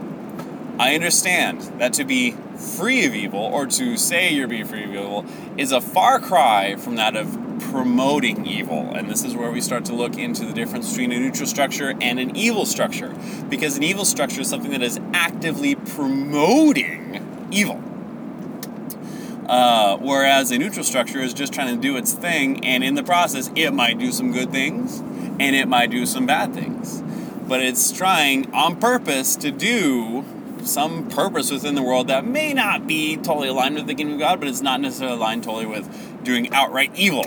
I 0.79 0.95
understand 0.95 1.61
that 1.79 1.93
to 1.95 2.05
be 2.05 2.33
free 2.57 3.05
of 3.05 3.15
evil, 3.15 3.41
or 3.41 3.67
to 3.67 3.97
say 3.97 4.33
you're 4.33 4.49
being 4.49 4.65
free 4.65 4.85
of 4.85 4.91
evil, 4.91 5.27
is 5.59 5.73
a 5.73 5.81
far 5.81 6.19
cry 6.19 6.77
from 6.77 6.97
that 6.97 7.17
of 7.17 7.37
promoting 7.71 8.47
evil. 8.47 8.91
And 8.95 9.11
this 9.11 9.25
is 9.25 9.35
where 9.35 9.51
we 9.51 9.61
start 9.61 9.85
to 9.87 9.95
look 9.95 10.17
into 10.17 10.45
the 10.45 10.53
difference 10.53 10.91
between 10.91 11.13
a 11.13 11.19
neutral 11.19 11.47
structure 11.47 11.95
and 12.01 12.19
an 12.19 12.37
evil 12.37 12.65
structure. 12.65 13.15
Because 13.49 13.77
an 13.77 13.83
evil 13.83 14.05
structure 14.05 14.41
is 14.41 14.49
something 14.49 14.71
that 14.71 14.83
is 14.83 14.99
actively 15.13 15.75
promoting 15.75 17.22
evil. 17.53 17.83
Uh, 19.47 19.99
whereas 19.99 20.51
a 20.51 20.59
neutral 20.59 20.85
structure 20.85 21.21
is 21.21 21.35
just 21.35 21.53
trying 21.53 21.75
to 21.75 21.81
do 21.81 21.97
its 21.97 22.13
thing, 22.13 22.65
and 22.65 22.83
in 22.83 22.95
the 22.95 23.03
process, 23.03 23.51
it 23.55 23.73
might 23.73 23.99
do 23.99 24.11
some 24.11 24.33
good 24.33 24.51
things 24.51 25.01
and 25.41 25.57
it 25.57 25.67
might 25.67 25.91
do 25.91 26.07
some 26.07 26.27
bad 26.27 26.55
things. 26.55 27.03
But 27.49 27.61
it's 27.61 27.93
trying 27.93 28.53
on 28.55 28.77
purpose 28.77 29.37
to 29.37 29.51
do 29.51 30.25
some 30.63 31.09
purpose 31.09 31.51
within 31.51 31.75
the 31.75 31.83
world 31.83 32.07
that 32.07 32.25
may 32.25 32.55
not 32.55 32.87
be 32.87 33.17
totally 33.17 33.49
aligned 33.49 33.75
with 33.75 33.87
the 33.87 33.95
kingdom 33.95 34.15
of 34.15 34.21
God, 34.21 34.39
but 34.39 34.49
it's 34.49 34.61
not 34.61 34.81
necessarily 34.81 35.17
aligned 35.17 35.43
totally 35.43 35.67
with 35.67 36.23
doing 36.23 36.53
outright 36.53 36.93
evil. 36.95 37.27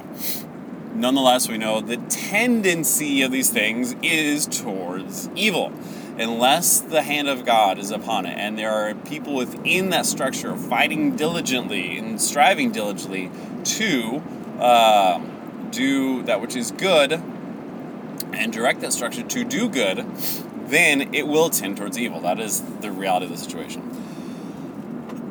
Nonetheless, 0.93 1.49
we 1.49 1.57
know 1.57 1.81
the 1.81 1.97
tendency 1.97 3.21
of 3.21 3.31
these 3.31 3.49
things 3.49 3.95
is 4.01 4.47
towards 4.47 5.29
evil 5.35 5.73
unless 6.17 6.79
the 6.79 7.01
hand 7.01 7.27
of 7.27 7.45
God 7.45 7.77
is 7.77 7.91
upon 7.91 8.25
it. 8.25 8.37
And 8.37 8.57
there 8.57 8.71
are 8.71 8.93
people 8.95 9.35
within 9.35 9.89
that 9.89 10.05
structure 10.05 10.55
fighting 10.55 11.15
diligently 11.15 11.97
and 11.97 12.21
striving 12.21 12.71
diligently 12.71 13.31
to 13.63 14.23
uh, 14.59 15.19
do 15.71 16.23
that 16.23 16.41
which 16.41 16.55
is 16.55 16.71
good 16.71 17.21
and 18.33 18.51
direct 18.53 18.81
that 18.81 18.93
structure 18.93 19.23
to 19.23 19.43
do 19.43 19.69
good, 19.69 20.05
then 20.67 21.13
it 21.13 21.27
will 21.27 21.49
tend 21.49 21.77
towards 21.77 21.97
evil. 21.97 22.19
That 22.21 22.39
is 22.39 22.61
the 22.61 22.91
reality 22.91 23.25
of 23.25 23.31
the 23.31 23.37
situation. 23.37 23.81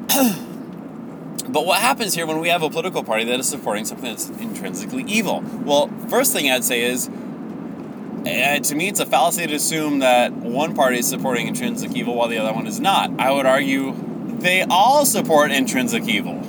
but 1.49 1.67
what 1.67 1.81
happens 1.81 2.15
here 2.15 2.27
when 2.27 2.41
we 2.41 2.49
have 2.49 2.63
a 2.63 2.71
political 2.71 3.03
party 3.03 3.25
that 3.25 3.41
is 3.41 3.49
supporting 3.49 3.85
something 3.85 4.11
that's 4.11 4.29
intrinsically 4.31 5.05
evil? 5.05 5.43
Well, 5.65 5.89
first 6.09 6.33
thing 6.33 6.51
I'd 6.51 6.65
say 6.65 6.83
is 6.83 7.11
and 8.27 8.65
to 8.65 8.75
me, 8.75 8.89
it's 8.89 9.01
a 9.01 9.07
fallacy 9.07 9.47
to 9.47 9.55
assume 9.55 9.99
that 9.99 10.33
one 10.33 10.75
party 10.75 10.99
is 10.99 11.09
supporting 11.09 11.47
intrinsic 11.47 11.95
evil 11.95 12.15
while 12.15 12.29
the 12.29 12.39
other 12.39 12.53
one 12.55 12.67
is 12.67 12.81
not. 12.81 13.11
I 13.21 13.31
would 13.31 13.47
argue 13.47 13.95
they 14.39 14.63
all 14.63 15.05
support 15.05 15.51
intrinsic 15.51 16.09
evil. 16.09 16.35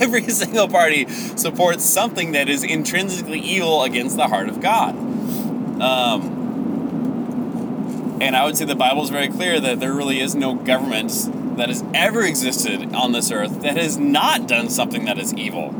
Every 0.00 0.28
single 0.28 0.68
party 0.68 1.06
supports 1.08 1.84
something 1.84 2.32
that 2.32 2.48
is 2.48 2.64
intrinsically 2.64 3.40
evil 3.40 3.84
against 3.84 4.16
the 4.16 4.26
heart 4.26 4.48
of 4.48 4.60
God. 4.60 4.96
Um, 5.80 6.34
and 8.20 8.36
I 8.36 8.44
would 8.44 8.56
say 8.56 8.64
the 8.64 8.76
Bible 8.76 9.02
is 9.02 9.10
very 9.10 9.28
clear 9.28 9.60
that 9.60 9.80
there 9.80 9.92
really 9.92 10.20
is 10.20 10.34
no 10.34 10.54
government 10.54 11.56
that 11.56 11.68
has 11.68 11.84
ever 11.94 12.22
existed 12.24 12.94
on 12.94 13.12
this 13.12 13.30
earth 13.30 13.62
that 13.62 13.76
has 13.76 13.98
not 13.98 14.48
done 14.48 14.68
something 14.68 15.04
that 15.04 15.18
is 15.18 15.32
evil 15.34 15.74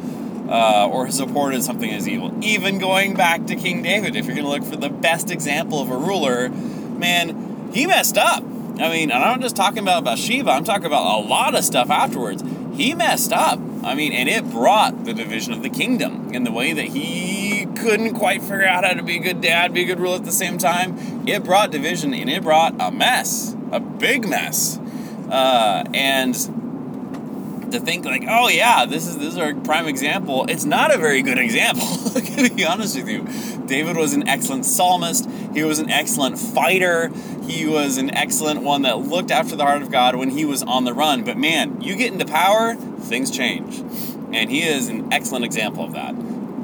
uh, 0.49 0.89
or 0.91 1.11
supported 1.11 1.63
something 1.63 1.91
as 1.91 2.09
evil. 2.09 2.33
Even 2.43 2.79
going 2.79 3.15
back 3.15 3.47
to 3.47 3.57
King 3.57 3.83
David, 3.83 4.17
if 4.17 4.27
you're 4.27 4.35
going 4.35 4.47
to 4.47 4.51
look 4.51 4.65
for 4.65 4.77
the 4.77 4.91
best 4.91 5.31
example 5.31 5.81
of 5.81 5.91
a 5.91 5.97
ruler, 5.97 6.49
man, 6.49 7.71
he 7.73 7.87
messed 7.87 8.19
up. 8.19 8.43
I 8.43 8.89
mean, 8.89 9.11
and 9.11 9.23
I'm 9.23 9.41
just 9.41 9.57
talking 9.57 9.79
about 9.79 10.05
Bathsheba, 10.05 10.51
I'm 10.51 10.65
talking 10.65 10.87
about 10.87 11.21
a 11.21 11.27
lot 11.27 11.55
of 11.55 11.65
stuff 11.65 11.91
afterwards. 11.91 12.43
He 12.77 12.93
messed 12.95 13.33
up. 13.33 13.61
I 13.85 13.95
mean, 13.95 14.13
and 14.13 14.29
it 14.29 14.51
brought 14.51 15.05
the 15.05 15.15
division 15.15 15.53
of 15.53 15.63
the 15.63 15.71
kingdom 15.71 16.35
in 16.35 16.45
the 16.45 16.51
way 16.51 16.73
that 16.73 16.87
he 16.87 17.67
couldn't 17.77 18.15
quite 18.15 18.41
figure 18.41 18.67
out 18.67 18.85
how 18.85 18.95
to 18.95 19.03
be 19.03 19.17
a 19.17 19.21
good 19.21 19.41
dad, 19.41 19.73
be 19.75 19.83
a 19.83 19.85
good 19.85 20.01
ruler 20.01 20.17
at 20.17 20.25
the 20.25 20.33
same 20.33 20.59
time. 20.59 21.29
It 21.29 21.45
brought 21.45 21.71
division 21.71 22.15
and 22.15 22.29
it 22.29 22.43
brought 22.43 22.75
a 22.81 22.91
mess, 22.91 23.55
a 23.71 23.79
big 23.79 24.27
mess. 24.27 24.79
Uh, 25.31 25.85
and 25.95 26.35
to 27.75 27.81
think 27.81 28.05
like, 28.05 28.25
oh 28.29 28.49
yeah, 28.49 28.87
this 28.87 29.07
is 29.07 29.19
this 29.19 29.35
is 29.35 29.39
our 29.39 29.55
prime 29.55 29.87
example. 29.87 30.47
It's 30.49 30.65
not 30.65 30.95
a 30.95 30.99
very 30.99 31.23
good 31.23 31.39
example. 31.39 31.87
to 32.21 32.55
be 32.55 32.65
honest 32.65 32.97
with 32.97 33.09
you, 33.09 33.27
David 33.67 33.97
was 33.97 34.15
an 34.15 34.29
excellent 34.29 34.65
psalmist. 34.65 35.29
He 35.53 35.63
was 35.63 35.79
an 35.79 35.91
excellent 35.91 36.39
fighter. 36.39 37.11
He 37.43 37.67
was 37.67 37.99
an 37.99 38.15
excellent 38.15 38.63
one 38.63 38.83
that 38.83 38.99
looked 38.99 39.31
after 39.31 39.57
the 39.57 39.65
heart 39.65 39.83
of 39.83 39.91
God 39.91 40.17
when 40.17 40.31
he 40.31 40.45
was 40.45 40.63
on 40.63 40.85
the 40.85 40.95
run. 40.95 41.25
But 41.25 41.37
man, 41.37 41.81
you 41.81 41.97
get 41.97 42.13
into 42.13 42.25
power, 42.25 42.75
things 42.75 43.31
change, 43.31 43.79
and 44.33 44.51
he 44.51 44.63
is 44.63 44.89
an 44.89 45.13
excellent 45.13 45.45
example 45.45 45.85
of 45.85 45.93
that. 45.93 46.15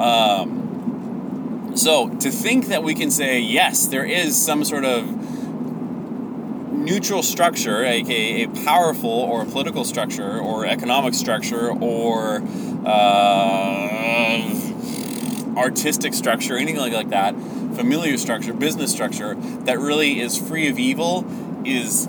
Um, 0.01 1.73
so 1.77 2.09
to 2.09 2.31
think 2.31 2.67
that 2.69 2.83
we 2.83 2.95
can 2.95 3.11
say 3.11 3.41
yes, 3.41 3.87
there 3.87 4.05
is 4.05 4.41
some 4.41 4.65
sort 4.65 4.85
of 4.85 5.20
neutral 6.91 7.23
structure, 7.23 7.85
aka 7.85 8.43
a 8.43 8.49
powerful 8.65 9.11
or 9.11 9.45
political 9.45 9.85
structure 9.85 10.41
or 10.41 10.67
economic 10.67 11.15
structure 11.15 11.71
or 11.71 12.43
uh, 12.85 14.51
artistic 15.57 16.13
structure, 16.13 16.57
anything 16.57 16.93
like, 16.93 17.11
that, 17.11 17.35
familiar 17.77 18.19
structure, 18.19 18.53
business 18.53 18.91
structure 18.91 19.37
that 19.67 19.79
really 19.79 20.21
is 20.21 20.37
free 20.37 20.69
of 20.69 20.81
evil 20.81 21.25
is 21.65 22.07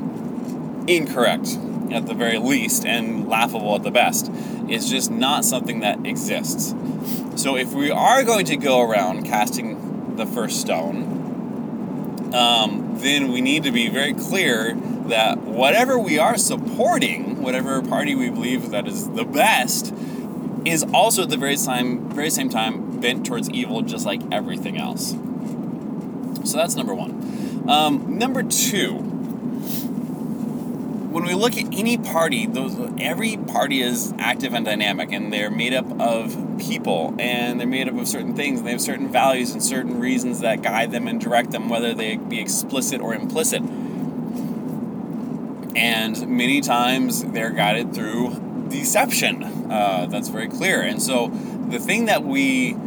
incorrect 0.87 1.59
at 1.91 2.07
the 2.07 2.15
very 2.15 2.39
least 2.39 2.83
and 2.83 3.27
laughable 3.27 3.75
at 3.75 3.83
the 3.83 3.91
best. 3.91 4.31
It's 4.67 4.89
just 4.89 5.11
not 5.11 5.45
something 5.45 5.81
that 5.81 6.07
exists. 6.07 6.73
So 7.35 7.55
if 7.55 7.71
we 7.71 7.91
are 7.91 8.23
going 8.23 8.45
to 8.47 8.57
go 8.57 8.81
around 8.81 9.25
casting 9.25 10.15
the 10.15 10.25
first 10.25 10.59
stone, 10.59 12.33
um, 12.33 12.80
then 13.01 13.31
we 13.31 13.41
need 13.41 13.63
to 13.63 13.71
be 13.71 13.89
very 13.89 14.13
clear 14.13 14.73
that 15.07 15.39
whatever 15.39 15.97
we 15.97 16.17
are 16.17 16.37
supporting, 16.37 17.41
whatever 17.41 17.81
party 17.81 18.15
we 18.15 18.29
believe 18.29 18.71
that 18.71 18.87
is 18.87 19.09
the 19.11 19.25
best, 19.25 19.93
is 20.65 20.83
also 20.93 21.23
at 21.23 21.29
the 21.29 21.37
very 21.37 21.57
same 21.57 22.09
very 22.09 22.29
same 22.29 22.49
time 22.49 22.99
bent 22.99 23.25
towards 23.25 23.49
evil, 23.49 23.81
just 23.81 24.05
like 24.05 24.21
everything 24.31 24.77
else. 24.77 25.11
So 26.43 26.57
that's 26.57 26.75
number 26.75 26.93
one. 26.93 27.69
Um, 27.69 28.17
number 28.17 28.43
two 28.43 29.10
when 31.11 31.25
we 31.25 31.33
look 31.33 31.57
at 31.57 31.65
any 31.73 31.97
party, 31.97 32.47
those 32.47 32.73
every 32.97 33.35
party 33.35 33.81
is 33.81 34.13
active 34.17 34.53
and 34.53 34.65
dynamic, 34.65 35.11
and 35.11 35.31
they're 35.31 35.51
made 35.51 35.73
up 35.73 35.99
of 35.99 36.37
people, 36.57 37.13
and 37.19 37.59
they're 37.59 37.67
made 37.67 37.89
up 37.89 37.97
of 37.97 38.07
certain 38.07 38.33
things, 38.33 38.59
and 38.59 38.67
they 38.67 38.71
have 38.71 38.79
certain 38.79 39.11
values 39.11 39.51
and 39.51 39.61
certain 39.61 39.99
reasons 39.99 40.39
that 40.39 40.61
guide 40.61 40.91
them 40.91 41.09
and 41.09 41.19
direct 41.19 41.51
them, 41.51 41.67
whether 41.67 41.93
they 41.93 42.15
be 42.15 42.39
explicit 42.39 43.01
or 43.01 43.13
implicit. 43.13 43.61
And 45.75 46.27
many 46.29 46.61
times 46.61 47.25
they're 47.25 47.51
guided 47.51 47.93
through 47.93 48.67
deception. 48.69 49.43
Uh, 49.69 50.07
that's 50.09 50.29
very 50.29 50.47
clear, 50.47 50.81
and 50.81 51.01
so 51.01 51.27
the 51.27 51.79
thing 51.79 52.05
that 52.05 52.23
we 52.23 52.77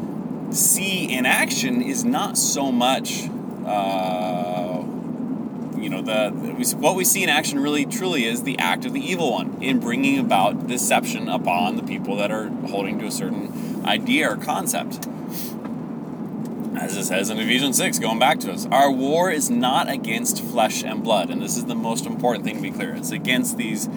see 0.51 1.05
in 1.05 1.27
action 1.27 1.83
is 1.83 2.07
not 2.07 2.39
so 2.39 2.73
much. 2.73 3.29
Uh, 3.67 4.54
you 5.85 5.91
know 5.91 6.03
the 6.03 6.31
what 6.79 6.97
we 6.97 7.05
see 7.05 7.23
in 7.23 7.29
action 7.29 7.61
really 7.61 7.85
truly 7.85 8.25
is 8.25 8.43
the 8.43 8.59
act 8.59 8.85
of 8.87 8.93
the 8.95 9.01
evil 9.01 9.33
one 9.33 9.63
in 9.63 9.79
bringing 9.79 10.19
about 10.19 10.67
deception 10.67 11.29
upon 11.29 11.77
the 11.77 11.83
people 11.83 12.17
that 12.17 12.33
are 12.33 12.49
holding 12.69 12.99
to 12.99 13.07
a 13.07 13.11
certain 13.11 13.85
idea 13.85 14.31
or 14.31 14.37
concept 14.37 15.07
as 16.77 16.97
it 16.97 17.05
says 17.05 17.31
in 17.31 17.39
Ephesians 17.39 17.77
6, 17.77 18.01
going 18.01 18.19
back 18.19 18.41
to 18.41 18.53
us, 18.53 18.67
our 18.67 18.91
war 18.91 19.31
is 19.31 19.49
not 19.49 19.89
against 19.89 20.43
flesh 20.43 20.83
and 20.83 21.05
blood. 21.05 21.31
And 21.31 21.41
this 21.41 21.57
is 21.57 21.67
the 21.67 21.75
most 21.75 22.05
important 22.05 22.45
thing 22.45 22.57
to 22.57 22.63
be 22.63 22.73
clear. 22.73 22.95
It's 22.95 23.13
against 23.13 23.57
these 23.57 23.89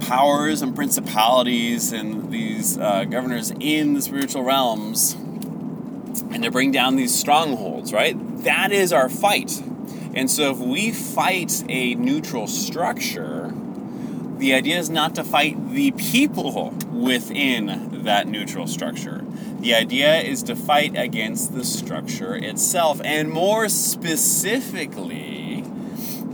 powers 0.00 0.62
and 0.62 0.76
principalities 0.76 1.92
and 1.92 2.30
these 2.30 2.78
uh, 2.78 3.04
governors 3.04 3.52
in 3.58 3.94
the 3.94 4.02
spiritual 4.02 4.44
realms 4.44 5.14
and 5.14 6.42
to 6.42 6.50
bring 6.50 6.70
down 6.70 6.96
these 6.96 7.14
strongholds, 7.14 7.92
right? 7.92 8.14
That 8.44 8.70
is 8.70 8.92
our 8.92 9.08
fight. 9.08 9.62
And 10.16 10.30
so 10.30 10.50
if 10.50 10.58
we 10.58 10.92
fight 10.92 11.62
a 11.68 11.94
neutral 11.94 12.46
structure, 12.46 13.52
the 14.38 14.54
idea 14.54 14.78
is 14.78 14.88
not 14.88 15.14
to 15.16 15.24
fight 15.24 15.72
the 15.72 15.90
people 15.90 16.70
within 16.90 18.02
that 18.04 18.26
neutral 18.26 18.66
structure. 18.66 19.22
The 19.60 19.74
idea 19.74 20.20
is 20.20 20.42
to 20.44 20.56
fight 20.56 20.96
against 20.96 21.54
the 21.54 21.64
structure 21.64 22.34
itself, 22.34 22.98
and 23.04 23.30
more 23.30 23.68
specifically, 23.68 25.62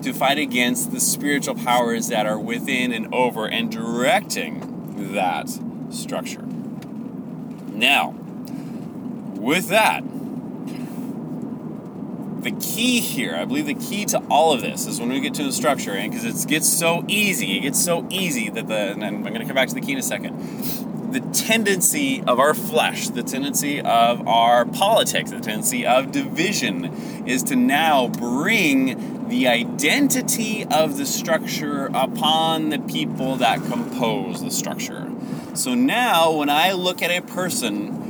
to 0.03 0.13
fight 0.13 0.39
against 0.39 0.93
the 0.93 1.01
spiritual 1.01 1.57
powers 1.57 2.07
that 2.07 2.25
are 2.25 2.39
within 2.39 2.93
and 2.93 3.13
over 3.13 3.47
and 3.47 3.69
directing 3.71 5.13
that 5.15 5.49
structure. 5.91 6.43
Now, 7.73 8.15
with 9.35 9.69
that, 9.69 10.05
the 12.43 12.53
key 12.53 13.01
here, 13.01 13.35
I 13.37 13.45
believe 13.45 13.67
the 13.67 13.75
key 13.75 14.05
to 14.07 14.19
all 14.31 14.53
of 14.53 14.61
this 14.61 14.87
is 14.87 14.99
when 15.01 15.09
we 15.09 15.21
get 15.21 15.35
to 15.35 15.45
the 15.45 15.53
structure, 15.53 15.93
and 15.93 16.11
because 16.11 16.45
it 16.45 16.49
gets 16.49 16.69
so 16.69 17.05
easy, 17.09 17.57
it 17.57 17.61
gets 17.61 17.83
so 17.83 18.07
easy 18.11 18.51
that 18.51 18.67
the, 18.67 18.93
and 18.93 19.05
I'm 19.05 19.23
going 19.23 19.41
to 19.41 19.45
come 19.45 19.55
back 19.55 19.69
to 19.69 19.75
the 19.75 19.81
key 19.81 19.93
in 19.93 19.99
a 19.99 20.03
second. 20.03 21.13
The 21.13 21.21
tendency 21.21 22.23
of 22.27 22.41
our 22.41 22.55
flesh, 22.55 23.09
the 23.09 23.23
tendency 23.23 23.81
of 23.81 24.27
our 24.27 24.65
politics, 24.65 25.31
the 25.31 25.41
tendency 25.41 25.87
of 25.87 26.11
division 26.11 27.27
is 27.27 27.43
to 27.45 27.57
now 27.57 28.09
bring 28.09 29.29
the 29.29 29.49
identity 29.49 30.65
of 30.65 30.97
the 30.97 31.07
structure 31.07 31.91
upon 31.95 32.71
the 32.71 32.79
people 32.79 33.37
that 33.37 33.63
compose 33.65 34.43
the 34.43 34.51
structure. 34.51 35.11
So 35.55 35.75
now, 35.75 36.33
when 36.33 36.49
I 36.49 36.73
look 36.73 37.03
at 37.03 37.11
a 37.11 37.21
person 37.21 38.02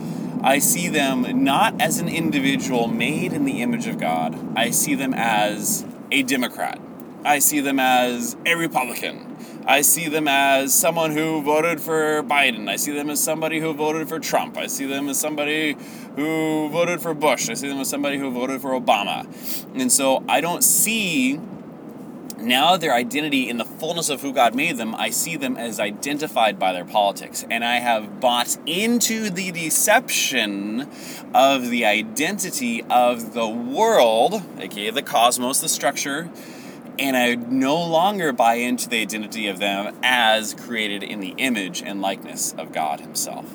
I 0.44 0.58
see 0.58 0.88
them 0.88 1.44
not 1.44 1.80
as 1.80 2.00
an 2.00 2.08
individual 2.08 2.88
made 2.88 3.32
in 3.32 3.44
the 3.44 3.62
image 3.62 3.87
of 3.87 3.99
God. 3.99 4.37
I 4.58 4.70
see 4.70 4.96
them 4.96 5.14
as 5.14 5.87
a 6.11 6.25
Democrat. 6.25 6.80
I 7.25 7.38
see 7.38 7.61
them 7.61 7.78
as 7.78 8.37
a 8.44 8.56
Republican. 8.56 9.37
I 9.64 9.82
see 9.82 10.08
them 10.08 10.26
as 10.26 10.75
someone 10.75 11.12
who 11.12 11.40
voted 11.42 11.80
for 11.80 12.25
Biden. 12.25 12.68
I 12.68 12.75
see 12.75 12.90
them 12.92 13.08
as 13.08 13.22
somebody 13.22 13.61
who 13.61 13.72
voted 13.72 14.08
for 14.08 14.18
Trump. 14.18 14.56
I 14.56 14.66
see 14.66 14.87
them 14.87 15.08
as 15.08 15.20
somebody 15.20 15.76
who 16.16 16.68
voted 16.70 17.00
for 17.00 17.14
Bush. 17.14 17.49
I 17.49 17.54
see 17.54 17.68
them 17.68 17.78
as 17.78 17.88
somebody 17.88 18.18
who 18.18 18.28
voted 18.32 18.61
for 18.61 18.70
Obama. 18.70 19.25
And 19.80 19.92
so 19.92 20.25
I 20.28 20.40
don't 20.40 20.64
see 20.64 21.38
now 22.42 22.76
their 22.76 22.94
identity 22.94 23.49
in 23.49 23.58
the 23.58 23.64
fullness 23.64 24.08
of 24.11 24.20
who 24.20 24.32
God 24.32 24.54
made 24.54 24.76
them, 24.76 24.94
I 24.94 25.11
see 25.11 25.37
them 25.37 25.56
as 25.56 25.80
identified 25.80 26.58
by 26.58 26.72
their 26.72 26.84
politics. 26.84 27.44
And 27.50 27.64
I 27.64 27.76
have 27.76 28.20
bought 28.20 28.58
into 28.66 29.30
the 29.30 29.52
deception 29.52 30.88
of 31.34 31.70
the 31.70 31.84
identity 31.84 32.82
of 32.84 33.34
the 33.34 33.49
world, 33.49 34.42
aka 34.58 34.90
the 34.90 35.02
cosmos, 35.02 35.60
the 35.60 35.69
structure, 35.69 36.30
and 36.99 37.17
I 37.17 37.34
no 37.34 37.82
longer 37.82 38.32
buy 38.32 38.54
into 38.54 38.88
the 38.88 39.00
identity 39.00 39.49
of 39.49 39.58
them 39.58 39.97
as 40.02 40.54
created 40.54 41.02
in 41.02 41.21
the 41.21 41.34
image 41.38 41.82
and 41.82 42.00
likeness 42.00 42.54
of 42.58 42.73
God 42.73 43.00
Himself. 43.00 43.47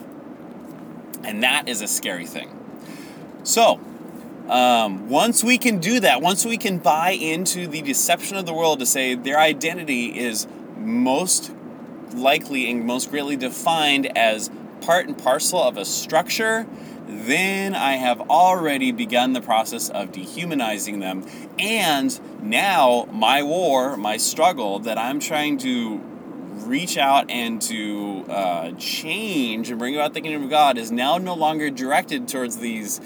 And 1.23 1.43
that 1.43 1.67
is 1.67 1.81
a 1.81 1.87
scary 1.87 2.25
thing. 2.25 2.49
So, 3.43 3.79
um, 4.49 5.09
once 5.09 5.43
we 5.43 5.57
can 5.57 5.79
do 5.79 5.99
that, 5.99 6.21
once 6.21 6.45
we 6.45 6.57
can 6.57 6.77
buy 6.77 7.11
into 7.11 7.67
the 7.67 7.81
deception 7.81 8.37
of 8.37 8.45
the 8.45 8.53
world 8.53 8.79
to 8.79 8.85
say 8.85 9.15
their 9.15 9.39
identity 9.39 10.17
is 10.17 10.47
most 10.77 11.51
likely 12.13 12.69
and 12.69 12.85
most 12.85 13.09
greatly 13.09 13.35
defined 13.35 14.17
as 14.17 14.49
part 14.81 15.07
and 15.07 15.17
parcel 15.17 15.61
of 15.61 15.77
a 15.77 15.85
structure, 15.85 16.65
then 17.07 17.75
I 17.75 17.93
have 17.93 18.21
already 18.29 18.91
begun 18.91 19.33
the 19.33 19.41
process 19.41 19.89
of 19.89 20.11
dehumanizing 20.11 20.99
them. 20.99 21.25
And 21.59 22.17
now, 22.41 23.07
my 23.11 23.43
war, 23.43 23.97
my 23.97 24.17
struggle 24.17 24.79
that 24.79 24.97
I'm 24.97 25.19
trying 25.19 25.57
to 25.59 25.97
reach 26.65 26.97
out 26.97 27.29
and 27.29 27.61
to 27.61 28.25
uh, 28.29 28.71
change 28.73 29.69
and 29.69 29.79
bring 29.79 29.95
about 29.95 30.13
the 30.13 30.21
kingdom 30.21 30.43
of 30.43 30.49
God 30.49 30.77
is 30.77 30.91
now 30.91 31.17
no 31.17 31.33
longer 31.33 31.69
directed 31.69 32.27
towards 32.27 32.57
these 32.57 32.99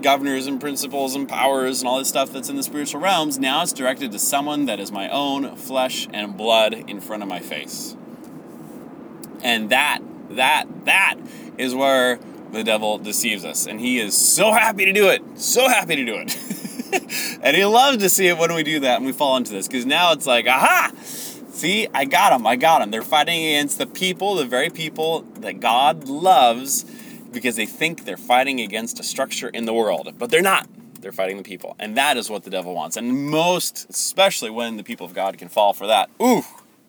governors 0.00 0.46
and 0.46 0.60
principles 0.60 1.14
and 1.14 1.28
powers 1.28 1.80
and 1.80 1.88
all 1.88 1.98
this 1.98 2.08
stuff 2.08 2.32
that's 2.32 2.48
in 2.48 2.56
the 2.56 2.62
spiritual 2.62 3.00
realms. 3.00 3.38
Now 3.38 3.62
it's 3.62 3.72
directed 3.72 4.12
to 4.12 4.18
someone 4.18 4.66
that 4.66 4.80
is 4.80 4.92
my 4.92 5.08
own 5.08 5.56
flesh 5.56 6.06
and 6.12 6.36
blood 6.36 6.74
in 6.74 7.00
front 7.00 7.22
of 7.22 7.28
my 7.28 7.40
face. 7.40 7.96
And 9.42 9.70
that, 9.70 10.00
that, 10.30 10.66
that 10.84 11.16
is 11.56 11.74
where 11.74 12.18
the 12.52 12.64
devil 12.64 12.98
deceives 12.98 13.44
us. 13.44 13.66
And 13.66 13.80
he 13.80 13.98
is 13.98 14.16
so 14.16 14.52
happy 14.52 14.84
to 14.84 14.92
do 14.92 15.08
it. 15.08 15.22
So 15.38 15.68
happy 15.68 15.96
to 15.96 16.04
do 16.04 16.14
it. 16.16 17.38
and 17.42 17.56
he 17.56 17.64
loves 17.64 17.98
to 17.98 18.08
see 18.08 18.28
it 18.28 18.38
when 18.38 18.54
we 18.54 18.62
do 18.62 18.80
that 18.80 18.96
and 18.96 19.06
we 19.06 19.12
fall 19.12 19.36
into 19.36 19.52
this. 19.52 19.68
Because 19.68 19.86
now 19.86 20.12
it's 20.12 20.26
like, 20.26 20.46
aha! 20.46 20.92
See, 21.50 21.88
I 21.92 22.04
got 22.04 22.30
them. 22.30 22.46
I 22.46 22.56
got 22.56 22.80
them. 22.80 22.90
They're 22.90 23.02
fighting 23.02 23.44
against 23.44 23.78
the 23.78 23.86
people, 23.86 24.36
the 24.36 24.44
very 24.44 24.70
people 24.70 25.22
that 25.40 25.60
God 25.60 26.08
loves 26.08 26.84
because 27.32 27.56
they 27.56 27.66
think 27.66 28.04
they're 28.04 28.16
fighting 28.16 28.60
against 28.60 29.00
a 29.00 29.02
structure 29.02 29.48
in 29.48 29.64
the 29.64 29.74
world, 29.74 30.14
but 30.18 30.30
they're 30.30 30.42
not. 30.42 30.68
They're 31.00 31.12
fighting 31.12 31.36
the 31.36 31.42
people. 31.42 31.76
And 31.78 31.96
that 31.96 32.16
is 32.16 32.28
what 32.28 32.44
the 32.44 32.50
devil 32.50 32.74
wants. 32.74 32.96
And 32.96 33.30
most, 33.30 33.86
especially 33.88 34.50
when 34.50 34.76
the 34.76 34.82
people 34.82 35.06
of 35.06 35.14
God 35.14 35.38
can 35.38 35.48
fall 35.48 35.72
for 35.72 35.86
that. 35.86 36.10
Ooh, 36.20 36.42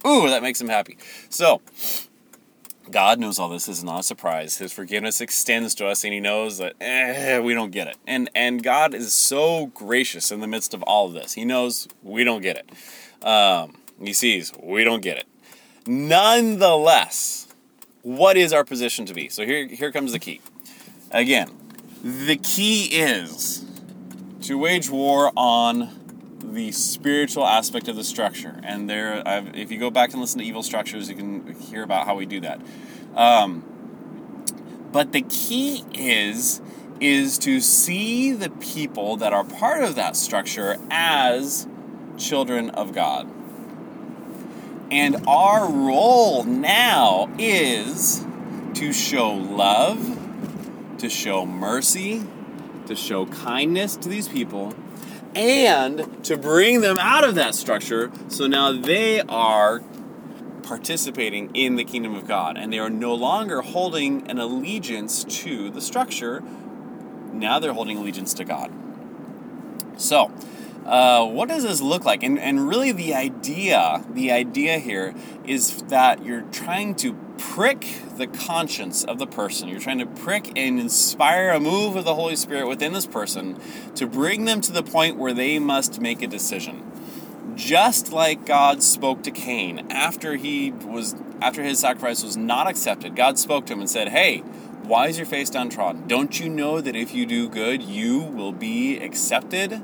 ooh, 0.05 0.29
that 0.29 0.41
makes 0.41 0.59
him 0.59 0.69
happy. 0.69 0.97
So, 1.29 1.61
God 2.91 3.19
knows 3.19 3.37
all 3.37 3.49
this. 3.49 3.65
this 3.65 3.77
is 3.79 3.83
not 3.83 3.99
a 3.99 4.03
surprise. 4.03 4.57
His 4.57 4.73
forgiveness 4.73 5.21
extends 5.21 5.75
to 5.75 5.87
us, 5.87 6.03
and 6.03 6.13
He 6.13 6.19
knows 6.19 6.57
that 6.57 6.73
eh, 6.81 7.39
we 7.39 7.53
don't 7.53 7.71
get 7.71 7.87
it. 7.87 7.97
And 8.07 8.29
and 8.33 8.63
God 8.63 8.93
is 8.93 9.13
so 9.13 9.67
gracious 9.67 10.31
in 10.31 10.39
the 10.39 10.47
midst 10.47 10.73
of 10.73 10.81
all 10.83 11.07
of 11.07 11.13
this. 11.13 11.33
He 11.33 11.45
knows 11.45 11.87
we 12.01 12.23
don't 12.23 12.41
get 12.41 12.57
it. 12.57 13.25
Um, 13.25 13.77
he 14.01 14.13
sees 14.13 14.53
we 14.61 14.83
don't 14.83 15.01
get 15.01 15.17
it. 15.17 15.25
Nonetheless, 15.85 17.47
what 18.09 18.37
is 18.37 18.51
our 18.51 18.63
position 18.63 19.05
to 19.05 19.13
be? 19.13 19.29
So 19.29 19.45
here, 19.45 19.67
here 19.67 19.91
comes 19.91 20.13
the 20.13 20.19
key. 20.19 20.41
Again, 21.11 21.51
the 22.01 22.37
key 22.37 22.85
is 22.85 23.63
to 24.41 24.57
wage 24.57 24.89
war 24.89 25.31
on 25.35 25.95
the 26.43 26.71
spiritual 26.71 27.45
aspect 27.45 27.87
of 27.87 27.95
the 27.95 28.03
structure. 28.03 28.59
And 28.63 28.89
there, 28.89 29.21
I've, 29.27 29.55
if 29.55 29.71
you 29.71 29.77
go 29.77 29.91
back 29.91 30.11
and 30.13 30.21
listen 30.21 30.39
to 30.39 30.45
evil 30.45 30.63
structures, 30.63 31.07
you 31.07 31.15
can 31.15 31.53
hear 31.53 31.83
about 31.83 32.07
how 32.07 32.15
we 32.15 32.25
do 32.25 32.39
that. 32.39 32.59
Um, 33.13 33.63
but 34.91 35.11
the 35.11 35.21
key 35.21 35.83
is 35.93 36.61
is 36.99 37.37
to 37.37 37.61
see 37.61 38.31
the 38.31 38.49
people 38.49 39.17
that 39.17 39.31
are 39.31 39.43
part 39.43 39.83
of 39.83 39.95
that 39.95 40.15
structure 40.17 40.77
as 40.89 41.67
children 42.17 42.71
of 42.71 42.93
God. 42.93 43.29
And 44.91 45.27
our 45.27 45.69
role 45.69 46.43
now 46.43 47.29
is 47.37 48.25
to 48.75 48.91
show 48.91 49.31
love, 49.31 50.17
to 50.97 51.09
show 51.09 51.45
mercy, 51.45 52.23
to 52.87 52.95
show 52.95 53.25
kindness 53.27 53.95
to 53.97 54.09
these 54.09 54.27
people, 54.27 54.73
and 55.35 56.23
to 56.25 56.37
bring 56.37 56.81
them 56.81 56.97
out 56.97 57.23
of 57.23 57.35
that 57.35 57.53
structure 57.53 58.11
so 58.29 58.47
now 58.47 58.71
they 58.71 59.21
are 59.21 59.81
participating 60.63 61.55
in 61.55 61.75
the 61.75 61.83
kingdom 61.83 62.15
of 62.15 62.27
God 62.27 62.57
and 62.57 62.71
they 62.71 62.79
are 62.79 62.89
no 62.89 63.13
longer 63.13 63.61
holding 63.61 64.29
an 64.29 64.39
allegiance 64.39 65.23
to 65.23 65.69
the 65.69 65.81
structure. 65.81 66.43
Now 67.31 67.59
they're 67.59 67.73
holding 67.73 67.97
allegiance 67.97 68.33
to 68.35 68.43
God. 68.43 68.71
So, 69.97 70.31
uh, 70.89 71.25
what 71.25 71.47
does 71.49 71.63
this 71.63 71.81
look 71.81 72.03
like? 72.03 72.23
And, 72.23 72.39
and 72.39 72.67
really, 72.67 72.91
the 72.91 73.13
idea, 73.13 74.03
the 74.11 74.31
idea 74.31 74.79
here 74.79 75.13
is 75.45 75.83
that 75.83 76.25
you're 76.25 76.41
trying 76.51 76.95
to 76.95 77.13
prick 77.37 77.85
the 78.17 78.27
conscience 78.27 79.03
of 79.03 79.19
the 79.19 79.27
person. 79.27 79.69
You're 79.69 79.79
trying 79.79 79.99
to 79.99 80.05
prick 80.05 80.51
and 80.57 80.79
inspire 80.79 81.51
a 81.51 81.59
move 81.59 81.95
of 81.95 82.05
the 82.05 82.15
Holy 82.15 82.35
Spirit 82.35 82.67
within 82.67 82.91
this 82.93 83.05
person 83.05 83.59
to 83.95 84.07
bring 84.07 84.45
them 84.45 84.61
to 84.61 84.71
the 84.71 84.83
point 84.83 85.17
where 85.17 85.33
they 85.33 85.59
must 85.59 86.01
make 86.01 86.21
a 86.23 86.27
decision. 86.27 86.83
just 87.59 88.13
like 88.13 88.45
God 88.45 88.81
spoke 88.81 89.23
to 89.23 89.31
Cain 89.31 89.87
after 89.91 90.35
he 90.37 90.71
was 90.71 91.15
after 91.41 91.61
his 91.63 91.79
sacrifice 91.79 92.23
was 92.23 92.37
not 92.37 92.67
accepted. 92.67 93.15
God 93.15 93.37
spoke 93.37 93.65
to 93.67 93.73
him 93.73 93.79
and 93.81 93.89
said, 93.89 94.09
"Hey, 94.09 94.39
why 94.83 95.07
is 95.07 95.17
your 95.17 95.25
face 95.25 95.49
downtrodden? 95.49 96.07
Don't 96.07 96.39
you 96.39 96.49
know 96.49 96.81
that 96.81 96.95
if 96.95 97.13
you 97.13 97.25
do 97.25 97.49
good, 97.49 97.83
you 97.83 98.19
will 98.19 98.53
be 98.53 98.97
accepted?" 98.97 99.81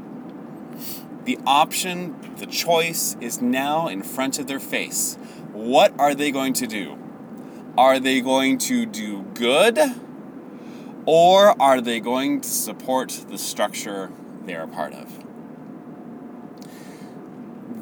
The 1.26 1.40
option, 1.46 2.36
the 2.38 2.46
choice 2.46 3.18
is 3.20 3.42
now 3.42 3.88
in 3.88 4.04
front 4.04 4.38
of 4.38 4.46
their 4.46 4.60
face. 4.60 5.18
What 5.52 6.00
are 6.00 6.14
they 6.14 6.32
going 6.32 6.54
to 6.54 6.68
do? 6.68 7.00
Are 7.78 8.00
they 8.00 8.22
going 8.22 8.60
to 8.60 8.86
do 8.86 9.24
good? 9.34 9.80
Or 11.06 11.60
are 11.62 11.82
they 11.82 12.00
going 12.00 12.42
to 12.42 12.48
support 12.48 13.26
the 13.28 13.40
structure 13.40 14.12
they're 14.46 14.64
a 14.64 14.68
part 14.68 14.94
of? 14.94 15.25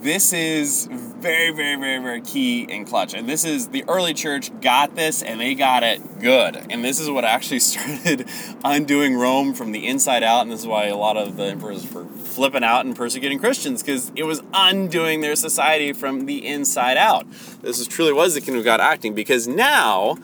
This 0.04 0.34
is 0.34 0.88
very, 0.92 1.52
very, 1.52 1.78
very, 1.78 1.98
very 2.00 2.22
key 2.22 2.68
and 2.70 2.86
clutch. 2.86 3.14
And 3.14 3.28
this 3.28 3.46
is 3.46 3.70
the 3.70 3.86
early 3.88 4.14
church 4.14 4.52
got 4.60 4.96
this 4.96 5.24
and 5.24 5.40
they 5.40 5.56
got 5.56 5.82
it 5.84 6.20
good. 6.20 6.58
And 6.70 6.84
this 6.84 7.00
is 7.00 7.10
what 7.10 7.24
actually 7.24 7.60
started 7.62 8.28
undoing 8.66 9.16
Rome 9.16 9.54
from 9.54 9.72
the 9.72 9.88
inside 9.88 10.22
out. 10.22 10.42
And 10.42 10.52
this 10.52 10.60
is 10.60 10.68
why 10.68 10.88
a 10.88 10.98
lot 10.98 11.16
of 11.16 11.38
the 11.38 11.46
emperors 11.46 11.90
were 11.92 12.06
flipping 12.06 12.64
out 12.64 12.86
and 12.86 12.96
persecuting 12.96 13.40
Christians 13.40 13.82
because 13.82 14.12
it 14.16 14.24
was 14.24 14.42
undoing 14.54 15.22
their 15.22 15.38
society 15.38 15.94
from 15.94 16.26
the 16.26 16.46
inside 16.46 16.98
out. 16.98 17.26
This 17.62 17.80
is, 17.80 17.88
truly 17.88 18.12
was 18.12 18.34
the 18.34 18.42
kingdom 18.42 18.60
of 18.60 18.66
God 18.66 18.82
acting 18.82 19.16
because 19.16 19.48
now, 19.48 20.18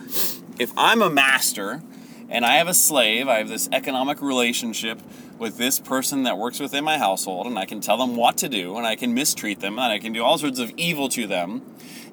if 0.60 0.74
I'm 0.76 1.02
a 1.02 1.10
master 1.10 1.82
and 2.30 2.46
I 2.46 2.58
have 2.58 2.68
a 2.68 2.74
slave, 2.74 3.28
I 3.28 3.40
have 3.40 3.50
this 3.50 3.68
economic 3.72 4.22
relationship 4.22 5.00
with 5.40 5.58
this 5.58 5.80
person 5.80 6.24
that 6.24 6.38
works 6.38 6.60
within 6.60 6.84
my 6.84 6.98
household, 6.98 7.48
and 7.48 7.58
I 7.58 7.66
can 7.66 7.82
tell 7.82 7.98
them 7.98 8.16
what 8.16 8.38
to 8.38 8.50
do, 8.50 8.78
and 8.78 8.86
I 8.86 8.96
can 8.96 9.14
mistreat 9.14 9.60
them, 9.60 9.80
and 9.80 9.92
I 9.92 10.00
can 10.00 10.14
do 10.14 10.24
all 10.24 10.38
sorts 10.38 10.60
of 10.60 10.72
evil 10.78 11.10
to 11.10 11.26
them. 11.26 11.64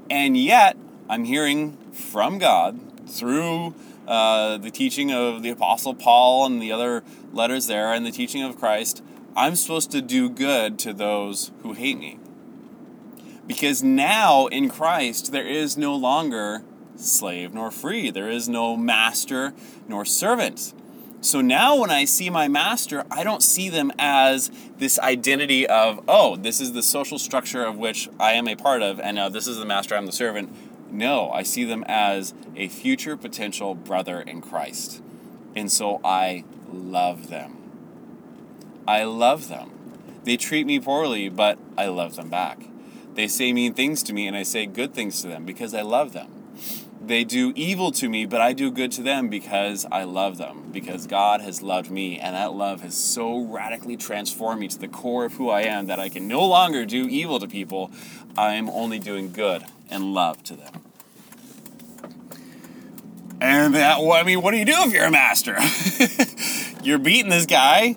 And 0.09 0.37
yet, 0.37 0.76
I'm 1.09 1.24
hearing 1.24 1.76
from 1.92 2.38
God 2.38 2.81
through 3.09 3.74
uh, 4.07 4.57
the 4.59 4.70
teaching 4.70 5.12
of 5.12 5.42
the 5.42 5.50
Apostle 5.50 5.94
Paul 5.94 6.46
and 6.46 6.62
the 6.62 6.72
other 6.72 7.02
letters 7.33 7.66
there, 7.66 7.92
and 7.92 8.07
the 8.07 8.12
teaching 8.12 8.42
of 8.42 8.59
Christ, 8.59 9.02
I'm 9.37 9.55
supposed 9.55 9.90
to 9.90 10.00
do 10.00 10.31
good 10.31 10.79
to 10.81 10.92
those 10.92 11.50
who 11.62 11.74
hate 11.74 11.98
me. 11.98 12.18
Because 13.46 13.83
now 13.83 14.46
in 14.46 14.70
Christ, 14.70 15.31
there 15.31 15.46
is 15.46 15.76
no 15.76 15.94
longer 15.94 16.62
slave 16.96 17.54
nor 17.54 17.70
free, 17.70 18.11
there 18.11 18.30
is 18.30 18.48
no 18.48 18.76
master 18.76 19.52
nor 19.88 20.04
servant 20.04 20.72
so 21.26 21.40
now 21.40 21.76
when 21.76 21.90
I 21.90 22.04
see 22.04 22.30
my 22.30 22.46
master, 22.46 23.04
I 23.11 23.24
don't 23.24 23.42
see 23.42 23.68
them 23.68 23.90
as 23.98 24.48
this 24.78 24.96
identity 24.98 25.66
of, 25.66 26.04
oh, 26.06 26.37
this 26.37 26.61
is 26.61 26.72
the 26.72 26.85
social 26.85 27.18
structure 27.18 27.64
of 27.64 27.76
which 27.76 28.09
I 28.20 28.35
am 28.35 28.46
a 28.46 28.54
part 28.54 28.80
of, 28.80 29.00
and 29.00 29.16
now 29.16 29.28
this 29.28 29.48
is 29.48 29.56
the 29.56 29.64
master, 29.64 29.96
I'm 29.96 30.06
the 30.06 30.12
servant. 30.12 30.54
No, 30.88 31.30
I 31.32 31.42
see 31.42 31.64
them 31.64 31.85
as 31.88 32.32
a 32.54 32.68
future 32.68 33.16
potential 33.16 33.74
brother 33.74 34.20
in 34.20 34.40
Christ. 34.40 35.02
And 35.56 35.72
so 35.72 36.00
I 36.04 36.44
love 36.72 37.28
them. 37.28 37.56
I 38.87 39.02
love 39.02 39.48
them. 39.48 39.72
They 40.22 40.37
treat 40.37 40.64
me 40.64 40.78
poorly, 40.78 41.28
but 41.28 41.59
I 41.76 41.87
love 41.87 42.14
them 42.14 42.28
back. 42.28 42.68
They 43.14 43.26
say 43.26 43.52
mean 43.52 43.74
things 43.74 44.04
to 44.04 44.12
me, 44.12 44.28
and 44.28 44.37
I 44.37 44.44
say 44.44 44.64
good 44.66 44.94
things 44.94 45.22
to 45.22 45.28
them 45.28 45.44
because 45.44 45.74
I 45.74 45.82
love 45.82 46.12
them. 46.12 46.36
They 47.07 47.23
do 47.23 47.53
evil 47.55 47.92
to 47.92 48.09
me, 48.09 48.27
but 48.27 48.40
I 48.40 48.53
do 48.53 48.69
good 48.69 48.90
to 48.92 49.03
them 49.03 49.29
because 49.29 49.87
I 49.92 50.03
love 50.03 50.38
them, 50.38 50.71
because 50.73 51.07
God 51.07 51.40
has 51.40 51.62
loved 51.62 51.88
me, 51.88 52.19
and 52.19 52.35
that 52.35 52.53
love 52.53 52.81
has 52.81 52.97
so 52.97 53.42
radically 53.45 53.97
transformed 53.97 54.61
me 54.61 54.66
to 54.66 54.79
the 54.79 54.88
core 54.88 55.25
of 55.25 55.35
who 55.35 55.49
I 55.49 55.62
am 55.62 55.87
that 55.87 56.01
I 56.01 56.09
can 56.09 56.27
no 56.27 56.45
longer 56.45 56.85
do 56.85 57.07
evil 57.07 57.38
to 57.38 57.47
people. 57.47 57.92
I 58.37 58.55
am 58.55 58.69
only 58.69 58.99
doing 58.99 59.31
good 59.31 59.64
and 59.88 60.14
love 60.14 60.42
to 60.45 60.57
them. 60.57 60.83
And 63.40 63.77
that, 63.77 64.01
well, 64.01 64.14
I 64.14 64.25
mean, 64.25 64.42
what 64.42 64.51
do 64.51 64.57
you 64.57 64.64
do 64.64 64.75
if 64.79 64.92
you're 64.92 65.05
a 65.05 65.11
master? 65.11 65.57
you're 66.83 66.99
beating 66.99 67.31
this 67.31 67.47
guy. 67.47 67.97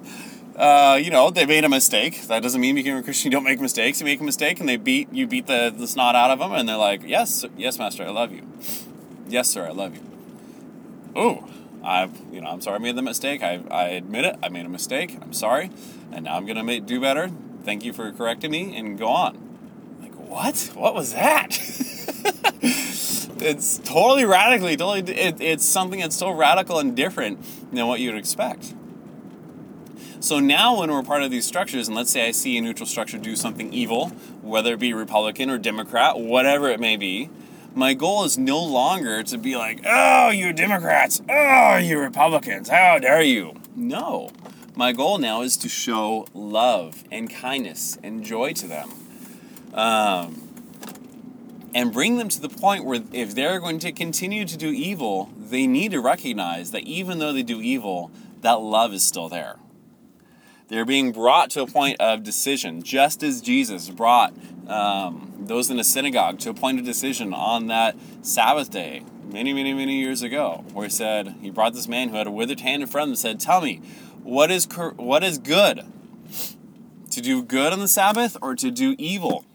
Uh, 0.56 1.00
you 1.02 1.10
know, 1.10 1.32
they 1.32 1.48
made 1.48 1.64
a 1.64 1.70
mistake. 1.70 2.28
That 2.28 2.44
doesn't 2.44 2.62
mean 2.62 2.76
becoming 2.76 3.00
a 3.00 3.04
Christian 3.04 3.32
you 3.32 3.38
don't 3.38 3.46
make 3.46 3.60
mistakes. 3.60 4.02
You 4.02 4.06
make 4.06 4.20
a 4.20 4.24
mistake 4.24 4.60
and 4.60 4.70
they 4.70 4.78
beat 4.78 5.12
you 5.12 5.26
beat 5.26 5.48
the, 5.48 5.74
the 5.76 5.88
snot 5.88 6.16
out 6.16 6.30
of 6.30 6.40
them 6.40 6.52
and 6.52 6.68
they're 6.70 6.78
like, 6.78 7.02
Yes, 7.04 7.46
yes, 7.58 7.80
master, 7.80 8.04
I 8.04 8.10
love 8.10 8.34
you. 8.34 8.44
Yes, 9.30 9.48
sir, 9.48 9.68
I 9.68 9.72
love 9.72 9.96
you. 9.96 10.02
Oh, 11.16 11.48
I've, 11.84 12.12
you 12.32 12.42
know, 12.42 12.48
I'm 12.50 12.62
sorry 12.62 12.76
I 12.76 12.80
made 12.80 12.96
the 12.96 13.04
mistake. 13.04 13.44
I, 13.44 13.62
I 13.70 13.90
admit 13.90 14.26
it. 14.26 14.36
I 14.42 14.50
made 14.50 14.66
a 14.66 14.70
mistake. 14.70 15.18
I'm 15.22 15.34
sorry. 15.34 15.70
And 16.12 16.26
now 16.26 16.36
I'm 16.36 16.46
going 16.46 16.58
to 16.58 16.64
make 16.64 16.86
do 16.86 17.00
better. 17.00 17.32
Thank 17.64 17.86
you 17.86 17.94
for 17.94 18.12
correcting 18.12 18.52
me 18.52 18.76
and 18.76 18.98
go 18.98 19.08
on. 19.08 19.38
Like, 20.02 20.14
what? 20.16 20.72
What 20.74 20.96
was 20.96 21.14
that? 21.14 21.50
it's 22.62 23.78
totally 23.80 24.26
radically, 24.26 24.76
totally, 24.76 25.14
it, 25.14 25.40
it's 25.40 25.66
something 25.66 26.00
that's 26.00 26.16
so 26.16 26.32
radical 26.32 26.80
and 26.80 26.96
different 26.96 27.40
than 27.72 27.88
what 27.88 28.00
you'd 28.00 28.16
expect. 28.16 28.74
So 30.22 30.40
now, 30.40 30.80
when 30.80 30.92
we're 30.92 31.04
part 31.04 31.24
of 31.24 31.32
these 31.32 31.46
structures, 31.46 31.88
and 31.88 31.96
let's 31.96 32.12
say 32.12 32.28
I 32.28 32.32
see 32.32 32.58
a 32.58 32.62
neutral 32.62 32.86
structure 32.86 33.18
do 33.18 33.38
something 33.38 33.72
evil, 33.72 34.10
whether 34.42 34.74
it 34.74 34.80
be 34.80 34.94
Republican 34.94 35.50
or 35.50 35.58
Democrat, 35.58 36.20
whatever 36.20 36.70
it 36.70 36.80
may 36.82 36.98
be, 36.98 37.30
my 37.76 37.94
goal 37.94 38.24
is 38.24 38.38
no 38.38 38.64
longer 38.64 39.24
to 39.24 39.38
be 39.38 39.56
like, 39.56 39.82
oh, 39.86 40.30
you 40.30 40.54
Democrats, 40.54 41.22
oh, 41.30 41.78
you 41.78 42.00
Republicans, 42.00 42.70
how 42.70 43.00
dare 43.00 43.22
you. 43.22 43.56
No. 43.76 44.32
My 44.76 44.92
goal 44.92 45.18
now 45.18 45.42
is 45.42 45.58
to 45.58 45.70
show 45.70 46.28
love 46.34 47.04
and 47.12 47.30
kindness 47.30 47.98
and 48.02 48.24
joy 48.24 48.54
to 48.54 48.68
them. 48.68 48.90
Um, 49.74 50.50
and 51.76 51.94
bring 51.94 52.18
them 52.18 52.30
to 52.30 52.42
the 52.42 52.50
point 52.50 52.86
where 52.86 53.02
if 53.14 53.36
they're 53.36 53.60
going 53.60 53.80
to 53.80 53.92
continue 53.92 54.46
to 54.46 54.58
do 54.58 54.70
evil, 54.70 55.30
they 55.38 55.68
need 55.68 55.92
to 55.92 56.02
recognize 56.02 56.72
that 56.72 56.84
even 56.84 57.20
though 57.20 57.34
they 57.34 57.44
do 57.44 57.62
evil, 57.62 58.12
that 58.42 58.62
love 58.62 58.94
is 58.94 59.04
still 59.04 59.30
there. 59.30 59.58
They're 60.70 60.86
being 60.86 61.12
brought 61.12 61.50
to 61.52 61.62
a 61.64 61.68
point 61.68 61.98
of 62.00 62.24
decision, 62.24 62.84
just 62.84 63.24
as 63.24 63.42
Jesus 63.42 63.90
brought 63.90 64.34
um, 64.68 65.34
those 65.40 65.70
in 65.72 65.78
the 65.78 65.84
synagogue 65.84 66.38
to 66.40 66.52
a 66.52 66.54
point 66.54 66.80
of 66.80 66.86
decision 66.86 67.34
on 67.34 67.68
that 67.68 67.98
Sabbath 68.22 68.70
day 68.70 69.04
many, 69.32 69.52
many, 69.52 69.74
many 69.74 70.00
years 70.00 70.22
ago, 70.22 70.64
where 70.74 70.86
he 70.86 70.92
said, 70.92 71.36
He 71.42 71.50
brought 71.50 71.74
this 71.74 71.88
man 71.88 72.10
who 72.10 72.18
had 72.18 72.28
a 72.28 72.32
withered 72.32 72.60
hand 72.60 72.84
in 72.84 72.88
front 72.88 73.04
of 73.04 73.08
him 73.08 73.12
and 73.12 73.20
said, 73.20 73.40
Tell 73.40 73.62
me, 73.62 73.82
what 74.24 74.52
is, 74.52 74.68
what 74.96 75.24
is 75.24 75.40
good? 75.40 75.86
To 77.12 77.22
do 77.22 77.42
good 77.42 77.74
on 77.74 77.80
the 77.80 77.88
Sabbath 77.88 78.38
or 78.40 78.54
to 78.56 78.70
do 78.70 78.96
evil? 79.00 79.46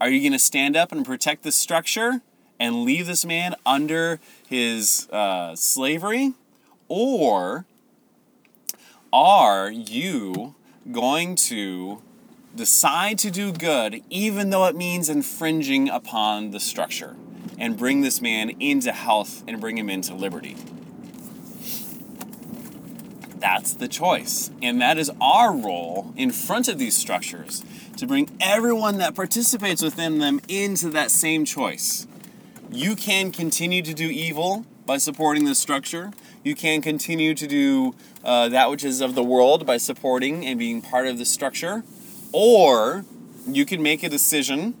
Are 0.00 0.08
you 0.08 0.20
going 0.20 0.32
to 0.32 0.38
stand 0.38 0.76
up 0.76 0.92
and 0.92 1.04
protect 1.04 1.42
this 1.42 1.56
structure 1.56 2.22
and 2.60 2.84
leave 2.84 3.08
this 3.08 3.24
man 3.24 3.56
under 3.66 4.20
his 4.48 5.08
uh, 5.10 5.56
slavery? 5.56 6.34
Or 6.86 7.66
are 9.12 9.70
you 9.70 10.54
going 10.90 11.34
to 11.34 12.02
decide 12.54 13.18
to 13.18 13.30
do 13.30 13.52
good 13.52 14.02
even 14.10 14.50
though 14.50 14.66
it 14.66 14.76
means 14.76 15.08
infringing 15.08 15.88
upon 15.88 16.50
the 16.50 16.60
structure 16.60 17.16
and 17.58 17.76
bring 17.76 18.00
this 18.02 18.20
man 18.20 18.50
into 18.60 18.92
health 18.92 19.42
and 19.46 19.60
bring 19.60 19.78
him 19.78 19.88
into 19.88 20.14
liberty? 20.14 20.56
That's 23.38 23.72
the 23.72 23.88
choice. 23.88 24.50
And 24.62 24.80
that 24.80 24.98
is 24.98 25.10
our 25.20 25.54
role 25.54 26.12
in 26.16 26.32
front 26.32 26.68
of 26.68 26.78
these 26.78 26.96
structures 26.96 27.64
to 27.96 28.06
bring 28.06 28.36
everyone 28.40 28.98
that 28.98 29.14
participates 29.14 29.82
within 29.82 30.18
them 30.18 30.40
into 30.48 30.90
that 30.90 31.10
same 31.10 31.44
choice. 31.44 32.06
You 32.70 32.96
can 32.96 33.32
continue 33.32 33.82
to 33.82 33.94
do 33.94 34.08
evil 34.08 34.66
by 34.84 34.98
supporting 34.98 35.44
this 35.44 35.58
structure. 35.58 36.12
You 36.48 36.54
can 36.54 36.80
continue 36.80 37.34
to 37.34 37.46
do 37.46 37.94
uh, 38.24 38.48
that 38.48 38.70
which 38.70 38.82
is 38.82 39.02
of 39.02 39.14
the 39.14 39.22
world 39.22 39.66
by 39.66 39.76
supporting 39.76 40.46
and 40.46 40.58
being 40.58 40.80
part 40.80 41.06
of 41.06 41.18
the 41.18 41.26
structure. 41.26 41.84
Or 42.32 43.04
you 43.46 43.66
can 43.66 43.82
make 43.82 44.02
a 44.02 44.08
decision 44.08 44.74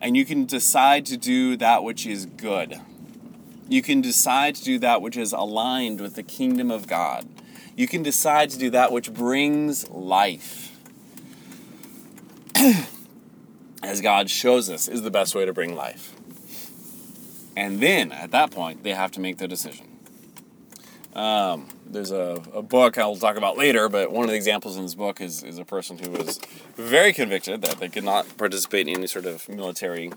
and 0.00 0.16
you 0.16 0.24
can 0.24 0.46
decide 0.46 1.06
to 1.06 1.16
do 1.16 1.56
that 1.56 1.82
which 1.82 2.06
is 2.06 2.26
good. 2.26 2.80
You 3.68 3.82
can 3.82 4.00
decide 4.00 4.54
to 4.54 4.62
do 4.62 4.78
that 4.78 5.02
which 5.02 5.16
is 5.16 5.32
aligned 5.32 6.00
with 6.00 6.14
the 6.14 6.22
kingdom 6.22 6.70
of 6.70 6.86
God. 6.86 7.26
You 7.74 7.88
can 7.88 8.04
decide 8.04 8.50
to 8.50 8.58
do 8.58 8.70
that 8.70 8.92
which 8.92 9.12
brings 9.12 9.90
life. 9.90 10.78
As 13.82 14.00
God 14.00 14.30
shows 14.30 14.70
us, 14.70 14.86
is 14.86 15.02
the 15.02 15.10
best 15.10 15.34
way 15.34 15.44
to 15.44 15.52
bring 15.52 15.74
life. 15.74 16.14
And 17.56 17.80
then 17.80 18.12
at 18.12 18.30
that 18.30 18.52
point, 18.52 18.84
they 18.84 18.94
have 18.94 19.10
to 19.10 19.20
make 19.20 19.38
the 19.38 19.48
decision. 19.48 19.89
Um, 21.14 21.66
there's 21.86 22.12
a, 22.12 22.40
a 22.54 22.62
book 22.62 22.96
I'll 22.96 23.16
talk 23.16 23.36
about 23.36 23.58
later, 23.58 23.88
but 23.88 24.12
one 24.12 24.24
of 24.24 24.30
the 24.30 24.36
examples 24.36 24.76
in 24.76 24.82
this 24.82 24.94
book 24.94 25.20
is, 25.20 25.42
is 25.42 25.58
a 25.58 25.64
person 25.64 25.98
who 25.98 26.10
was 26.10 26.38
very 26.76 27.12
convicted 27.12 27.62
that 27.62 27.80
they 27.80 27.88
could 27.88 28.04
not 28.04 28.36
participate 28.36 28.86
in 28.86 28.94
any 28.96 29.06
sort 29.08 29.26
of 29.26 29.48
military 29.48 30.12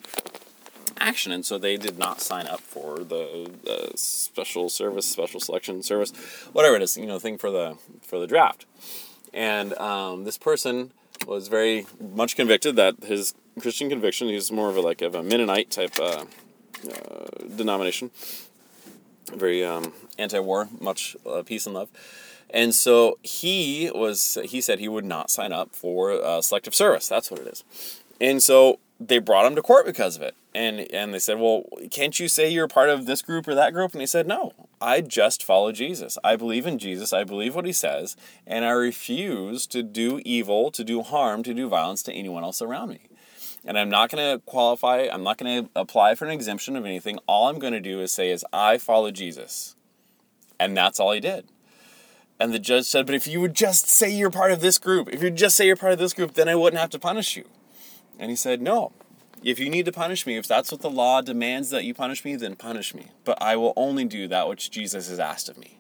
action, 1.00 1.32
and 1.32 1.46
so 1.46 1.58
they 1.58 1.78
did 1.78 1.98
not 1.98 2.22
sign 2.22 2.48
up 2.48 2.62
for 2.62 3.00
the, 3.00 3.52
special 3.96 4.70
service, 4.70 5.06
special 5.06 5.40
selection 5.40 5.84
service, 5.84 6.12
whatever 6.54 6.76
it 6.76 6.82
is, 6.82 6.98
you 6.98 7.06
know, 7.06 7.20
thing 7.20 7.38
for 7.38 7.52
the 7.52 7.78
for 8.02 8.20
the 8.20 8.28
draft. 8.28 8.66
And 9.34 9.74
um, 9.78 10.24
this 10.24 10.38
person 10.38 10.92
was 11.28 11.48
very 11.48 11.86
much 12.00 12.36
convicted 12.36 12.76
that 12.76 13.04
his 13.04 13.34
Christian 13.60 13.90
conviction. 13.90 14.28
He's 14.28 14.52
more 14.52 14.70
of 14.70 14.78
a 14.78 14.82
like 14.82 15.02
of 15.02 15.16
a 15.16 15.24
Mennonite 15.24 15.70
type 15.72 16.00
uh, 16.00 16.26
uh, 16.90 17.46
denomination. 17.56 18.12
Very 19.34 19.64
um, 19.64 19.94
anti-war, 20.18 20.70
much 20.80 21.16
uh, 21.26 21.44
peace 21.44 21.66
and 21.66 21.76
love. 21.76 21.90
And 22.50 22.74
so 22.76 23.18
he 23.24 23.90
was. 23.94 24.38
He 24.46 24.62
said 24.62 24.80
he 24.80 24.88
would 24.88 25.06
not 25.06 25.32
sign 25.32 25.52
up 25.52 25.76
for 25.76 26.12
uh, 26.12 26.42
selective 26.42 26.76
service. 26.76 27.08
That's 27.08 27.32
what 27.32 27.40
it 27.40 27.48
is. 27.48 27.64
And 28.22 28.44
so 28.44 28.80
they 29.00 29.18
brought 29.18 29.46
him 29.46 29.56
to 29.56 29.62
court 29.62 29.86
because 29.86 30.16
of 30.16 30.22
it. 30.22 30.36
And 30.54 30.82
and 30.94 31.14
they 31.14 31.20
said, 31.20 31.40
"Well, 31.40 31.64
can't 31.90 32.20
you 32.20 32.28
say 32.28 32.50
you're 32.50 32.68
part 32.68 32.90
of 32.90 33.08
this 33.08 33.24
group 33.24 33.48
or 33.48 33.56
that 33.56 33.74
group?" 33.74 33.94
And 33.94 34.02
he 34.02 34.08
said, 34.08 34.28
"No. 34.28 34.54
I 34.80 35.00
just 35.00 35.44
follow 35.44 35.72
Jesus. 35.72 36.18
I 36.24 36.36
believe 36.36 36.68
in 36.68 36.78
Jesus. 36.78 37.14
I 37.14 37.24
believe 37.24 37.56
what 37.56 37.66
he 37.66 37.72
says, 37.72 38.18
and 38.46 38.66
I 38.66 38.72
refuse 38.72 39.66
to 39.68 39.82
do 39.82 40.22
evil, 40.26 40.72
to 40.72 40.84
do 40.84 41.02
harm, 41.02 41.42
to 41.44 41.54
do 41.54 41.70
violence 41.70 42.04
to 42.04 42.14
anyone 42.14 42.44
else 42.44 42.62
around 42.62 42.90
me." 42.90 43.00
And 43.66 43.78
I'm 43.78 43.90
not 43.90 44.10
going 44.10 44.38
to 44.38 44.44
qualify, 44.46 45.08
I'm 45.12 45.24
not 45.24 45.38
going 45.38 45.64
to 45.64 45.70
apply 45.76 46.16
for 46.16 46.26
an 46.26 46.32
exemption 46.32 46.76
of 46.76 46.86
anything. 46.86 47.18
All 47.28 47.48
I'm 47.48 47.60
going 47.60 47.74
to 47.74 47.80
do 47.80 48.02
is 48.02 48.12
say 48.12 48.30
is 48.30 48.46
I 48.52 48.78
follow 48.78 49.10
Jesus. 49.12 49.76
And 50.60 50.76
that's 50.76 51.00
all 51.00 51.14
he 51.14 51.20
did. 51.20 51.46
And 52.40 52.54
the 52.54 52.60
judge 52.60 52.86
said, 52.86 53.06
"But 53.06 53.16
if 53.16 53.28
you 53.28 53.40
would 53.40 53.54
just 53.54 53.88
say 53.88 54.10
you're 54.10 54.30
part 54.30 54.52
of 54.52 54.60
this 54.60 54.78
group, 54.78 55.08
if 55.14 55.24
you 55.24 55.30
just 55.30 55.56
say 55.56 55.66
you're 55.66 55.76
part 55.78 55.94
of 55.94 56.00
this 56.00 56.14
group, 56.14 56.34
then 56.34 56.50
I 56.50 56.56
wouldn't 56.56 56.80
have 56.80 56.90
to 56.90 57.00
punish 57.00 57.38
you." 57.38 57.46
And 58.20 58.30
he 58.30 58.36
said, 58.36 58.62
No. 58.62 58.92
If 59.44 59.60
you 59.60 59.70
need 59.70 59.86
to 59.86 59.92
punish 59.92 60.26
me, 60.26 60.38
if 60.38 60.48
that's 60.48 60.72
what 60.72 60.80
the 60.80 60.90
law 60.90 61.20
demands 61.20 61.70
that 61.72 61.84
you 61.84 61.94
punish 61.94 62.24
me, 62.24 62.38
then 62.38 62.56
punish 62.56 62.96
me. 62.96 63.08
But 63.26 63.42
I 63.42 63.58
will 63.58 63.74
only 63.76 64.06
do 64.06 64.26
that 64.30 64.48
which 64.48 64.72
Jesus 64.72 65.10
has 65.10 65.20
asked 65.20 65.50
of 65.50 65.58
me. 65.58 65.78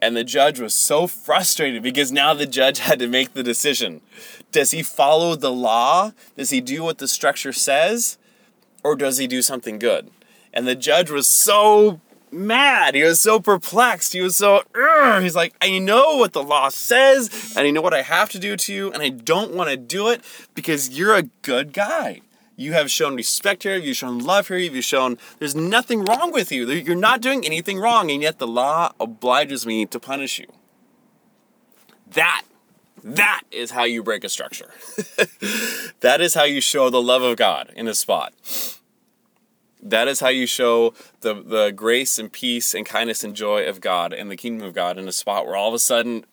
And 0.00 0.16
the 0.16 0.24
judge 0.24 0.60
was 0.60 0.74
so 0.74 1.06
frustrated 1.06 1.82
because 1.82 2.12
now 2.12 2.34
the 2.34 2.46
judge 2.46 2.78
had 2.80 2.98
to 2.98 3.08
make 3.08 3.32
the 3.32 3.42
decision. 3.42 4.02
Does 4.52 4.70
he 4.70 4.82
follow 4.82 5.34
the 5.34 5.52
law? 5.52 6.12
Does 6.36 6.50
he 6.50 6.60
do 6.60 6.82
what 6.82 6.98
the 6.98 7.08
structure 7.08 7.52
says? 7.52 8.18
Or 8.84 8.94
does 8.94 9.18
he 9.18 9.26
do 9.26 9.42
something 9.42 9.78
good? 9.78 10.10
And 10.52 10.66
the 10.66 10.74
judge 10.74 11.10
was 11.10 11.26
so 11.26 12.00
mad. 12.30 12.94
He 12.94 13.02
was 13.02 13.20
so 13.20 13.40
perplexed. 13.40 14.12
He 14.12 14.20
was 14.20 14.36
so, 14.36 14.62
he's 15.20 15.36
like, 15.36 15.54
I 15.60 15.78
know 15.78 16.16
what 16.16 16.32
the 16.32 16.42
law 16.42 16.68
says, 16.68 17.54
and 17.56 17.66
I 17.66 17.70
know 17.70 17.82
what 17.82 17.94
I 17.94 18.02
have 18.02 18.30
to 18.30 18.38
do 18.38 18.56
to 18.56 18.74
you, 18.74 18.92
and 18.92 19.02
I 19.02 19.08
don't 19.08 19.54
want 19.54 19.70
to 19.70 19.76
do 19.76 20.08
it 20.08 20.22
because 20.54 20.90
you're 20.90 21.14
a 21.14 21.24
good 21.42 21.72
guy. 21.72 22.20
You 22.56 22.72
have 22.72 22.90
shown 22.90 23.16
respect 23.16 23.64
here, 23.64 23.76
you've 23.76 23.98
shown 23.98 24.18
love 24.18 24.48
here, 24.48 24.56
you've 24.56 24.82
shown 24.82 25.18
there's 25.38 25.54
nothing 25.54 26.04
wrong 26.04 26.32
with 26.32 26.50
you. 26.50 26.68
You're 26.70 26.96
not 26.96 27.20
doing 27.20 27.44
anything 27.44 27.78
wrong, 27.78 28.10
and 28.10 28.22
yet 28.22 28.38
the 28.38 28.46
law 28.46 28.92
obliges 28.98 29.66
me 29.66 29.84
to 29.84 30.00
punish 30.00 30.38
you. 30.38 30.46
That, 32.10 32.44
that 33.04 33.42
is 33.50 33.72
how 33.72 33.84
you 33.84 34.02
break 34.02 34.24
a 34.24 34.30
structure. 34.30 34.70
that 36.00 36.20
is 36.20 36.32
how 36.32 36.44
you 36.44 36.62
show 36.62 36.88
the 36.88 37.02
love 37.02 37.22
of 37.22 37.36
God 37.36 37.70
in 37.76 37.88
a 37.88 37.94
spot. 37.94 38.32
That 39.82 40.08
is 40.08 40.20
how 40.20 40.28
you 40.28 40.46
show 40.46 40.94
the, 41.20 41.34
the 41.34 41.70
grace 41.70 42.18
and 42.18 42.32
peace 42.32 42.74
and 42.74 42.86
kindness 42.86 43.22
and 43.22 43.36
joy 43.36 43.68
of 43.68 43.82
God 43.82 44.14
and 44.14 44.30
the 44.30 44.36
kingdom 44.36 44.66
of 44.66 44.74
God 44.74 44.98
in 44.98 45.06
a 45.06 45.12
spot 45.12 45.46
where 45.46 45.56
all 45.56 45.68
of 45.68 45.74
a 45.74 45.78
sudden 45.78 46.24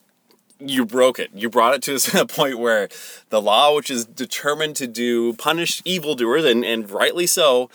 you 0.68 0.84
broke 0.84 1.18
it. 1.18 1.30
You 1.34 1.50
brought 1.50 1.74
it 1.74 1.82
to 1.82 2.20
a 2.20 2.26
point 2.26 2.58
where 2.58 2.88
the 3.30 3.40
law, 3.40 3.74
which 3.74 3.90
is 3.90 4.04
determined 4.04 4.76
to 4.76 4.86
do 4.86 5.34
punish 5.34 5.82
evildoers, 5.84 6.44
and, 6.44 6.64
and 6.64 6.90
rightly 6.90 7.26
so, 7.26 7.70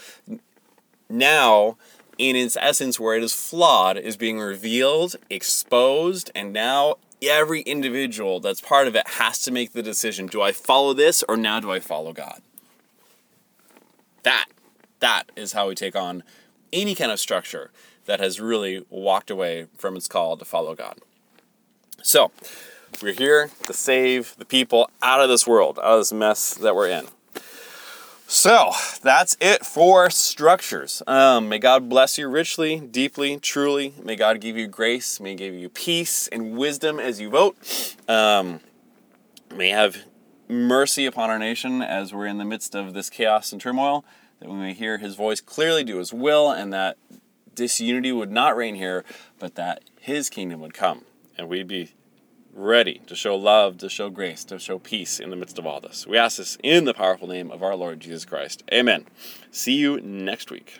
now 1.09 1.77
in 2.17 2.35
its 2.35 2.57
essence, 2.59 2.99
where 2.99 3.15
it 3.15 3.23
is 3.23 3.33
flawed, 3.33 3.97
is 3.97 4.17
being 4.17 4.39
revealed, 4.39 5.15
exposed, 5.29 6.29
and 6.35 6.51
now 6.51 6.95
every 7.21 7.61
individual 7.61 8.39
that's 8.39 8.61
part 8.61 8.87
of 8.87 8.95
it 8.95 9.07
has 9.07 9.41
to 9.43 9.51
make 9.51 9.73
the 9.73 9.83
decision 9.83 10.27
do 10.27 10.41
I 10.41 10.51
follow 10.51 10.93
this 10.93 11.23
or 11.27 11.37
now 11.37 11.59
do 11.59 11.71
I 11.71 11.79
follow 11.79 12.13
God? 12.13 12.41
That 14.23 14.47
that 14.99 15.31
is 15.35 15.53
how 15.53 15.69
we 15.69 15.75
take 15.75 15.95
on 15.95 16.23
any 16.73 16.93
kind 16.93 17.11
of 17.11 17.19
structure 17.19 17.71
that 18.05 18.19
has 18.19 18.39
really 18.39 18.85
walked 18.89 19.29
away 19.29 19.67
from 19.77 19.95
its 19.95 20.07
call 20.07 20.35
to 20.37 20.45
follow 20.45 20.75
God. 20.75 20.99
So, 22.01 22.31
we're 23.01 23.13
here 23.13 23.49
to 23.65 23.73
save 23.73 24.35
the 24.37 24.45
people 24.45 24.89
out 25.01 25.21
of 25.21 25.29
this 25.29 25.47
world, 25.47 25.79
out 25.79 25.93
of 25.93 25.99
this 25.99 26.13
mess 26.13 26.53
that 26.55 26.75
we're 26.75 26.89
in. 26.89 27.07
So, 28.27 28.71
that's 29.01 29.35
it 29.41 29.65
for 29.65 30.09
structures. 30.11 31.01
Um, 31.07 31.49
may 31.49 31.57
God 31.57 31.89
bless 31.89 32.17
you 32.17 32.27
richly, 32.27 32.79
deeply, 32.79 33.37
truly. 33.37 33.95
May 34.03 34.15
God 34.15 34.39
give 34.39 34.55
you 34.55 34.67
grace. 34.67 35.19
May 35.19 35.33
give 35.33 35.55
you 35.55 35.67
peace 35.67 36.27
and 36.27 36.55
wisdom 36.55 36.99
as 36.99 37.19
you 37.19 37.31
vote. 37.31 37.57
Um, 38.07 38.59
may 39.55 39.69
have 39.69 40.03
mercy 40.47 41.05
upon 41.05 41.29
our 41.29 41.39
nation 41.39 41.81
as 41.81 42.13
we're 42.13 42.27
in 42.27 42.37
the 42.37 42.45
midst 42.45 42.75
of 42.75 42.93
this 42.93 43.09
chaos 43.09 43.51
and 43.51 43.59
turmoil 43.59 44.05
that 44.39 44.49
we 44.49 44.55
may 44.55 44.73
hear 44.73 44.97
his 44.97 45.15
voice 45.15 45.41
clearly, 45.41 45.83
do 45.83 45.97
his 45.97 46.13
will, 46.13 46.51
and 46.51 46.71
that 46.73 46.97
disunity 47.55 48.11
would 48.11 48.31
not 48.31 48.55
reign 48.55 48.75
here, 48.75 49.03
but 49.37 49.55
that 49.55 49.83
his 49.99 50.29
kingdom 50.29 50.61
would 50.61 50.73
come. 50.73 51.03
And 51.37 51.49
we'd 51.49 51.67
be 51.67 51.93
ready 52.53 53.01
to 53.07 53.15
show 53.15 53.35
love, 53.35 53.77
to 53.77 53.89
show 53.89 54.09
grace, 54.09 54.43
to 54.45 54.59
show 54.59 54.79
peace 54.79 55.19
in 55.19 55.29
the 55.29 55.35
midst 55.35 55.59
of 55.59 55.65
all 55.65 55.79
this. 55.79 56.05
We 56.07 56.17
ask 56.17 56.37
this 56.37 56.57
in 56.63 56.85
the 56.85 56.93
powerful 56.93 57.27
name 57.27 57.51
of 57.51 57.63
our 57.63 57.75
Lord 57.75 57.99
Jesus 57.99 58.25
Christ. 58.25 58.63
Amen. 58.73 59.05
See 59.51 59.73
you 59.73 59.99
next 60.01 60.51
week. 60.51 60.79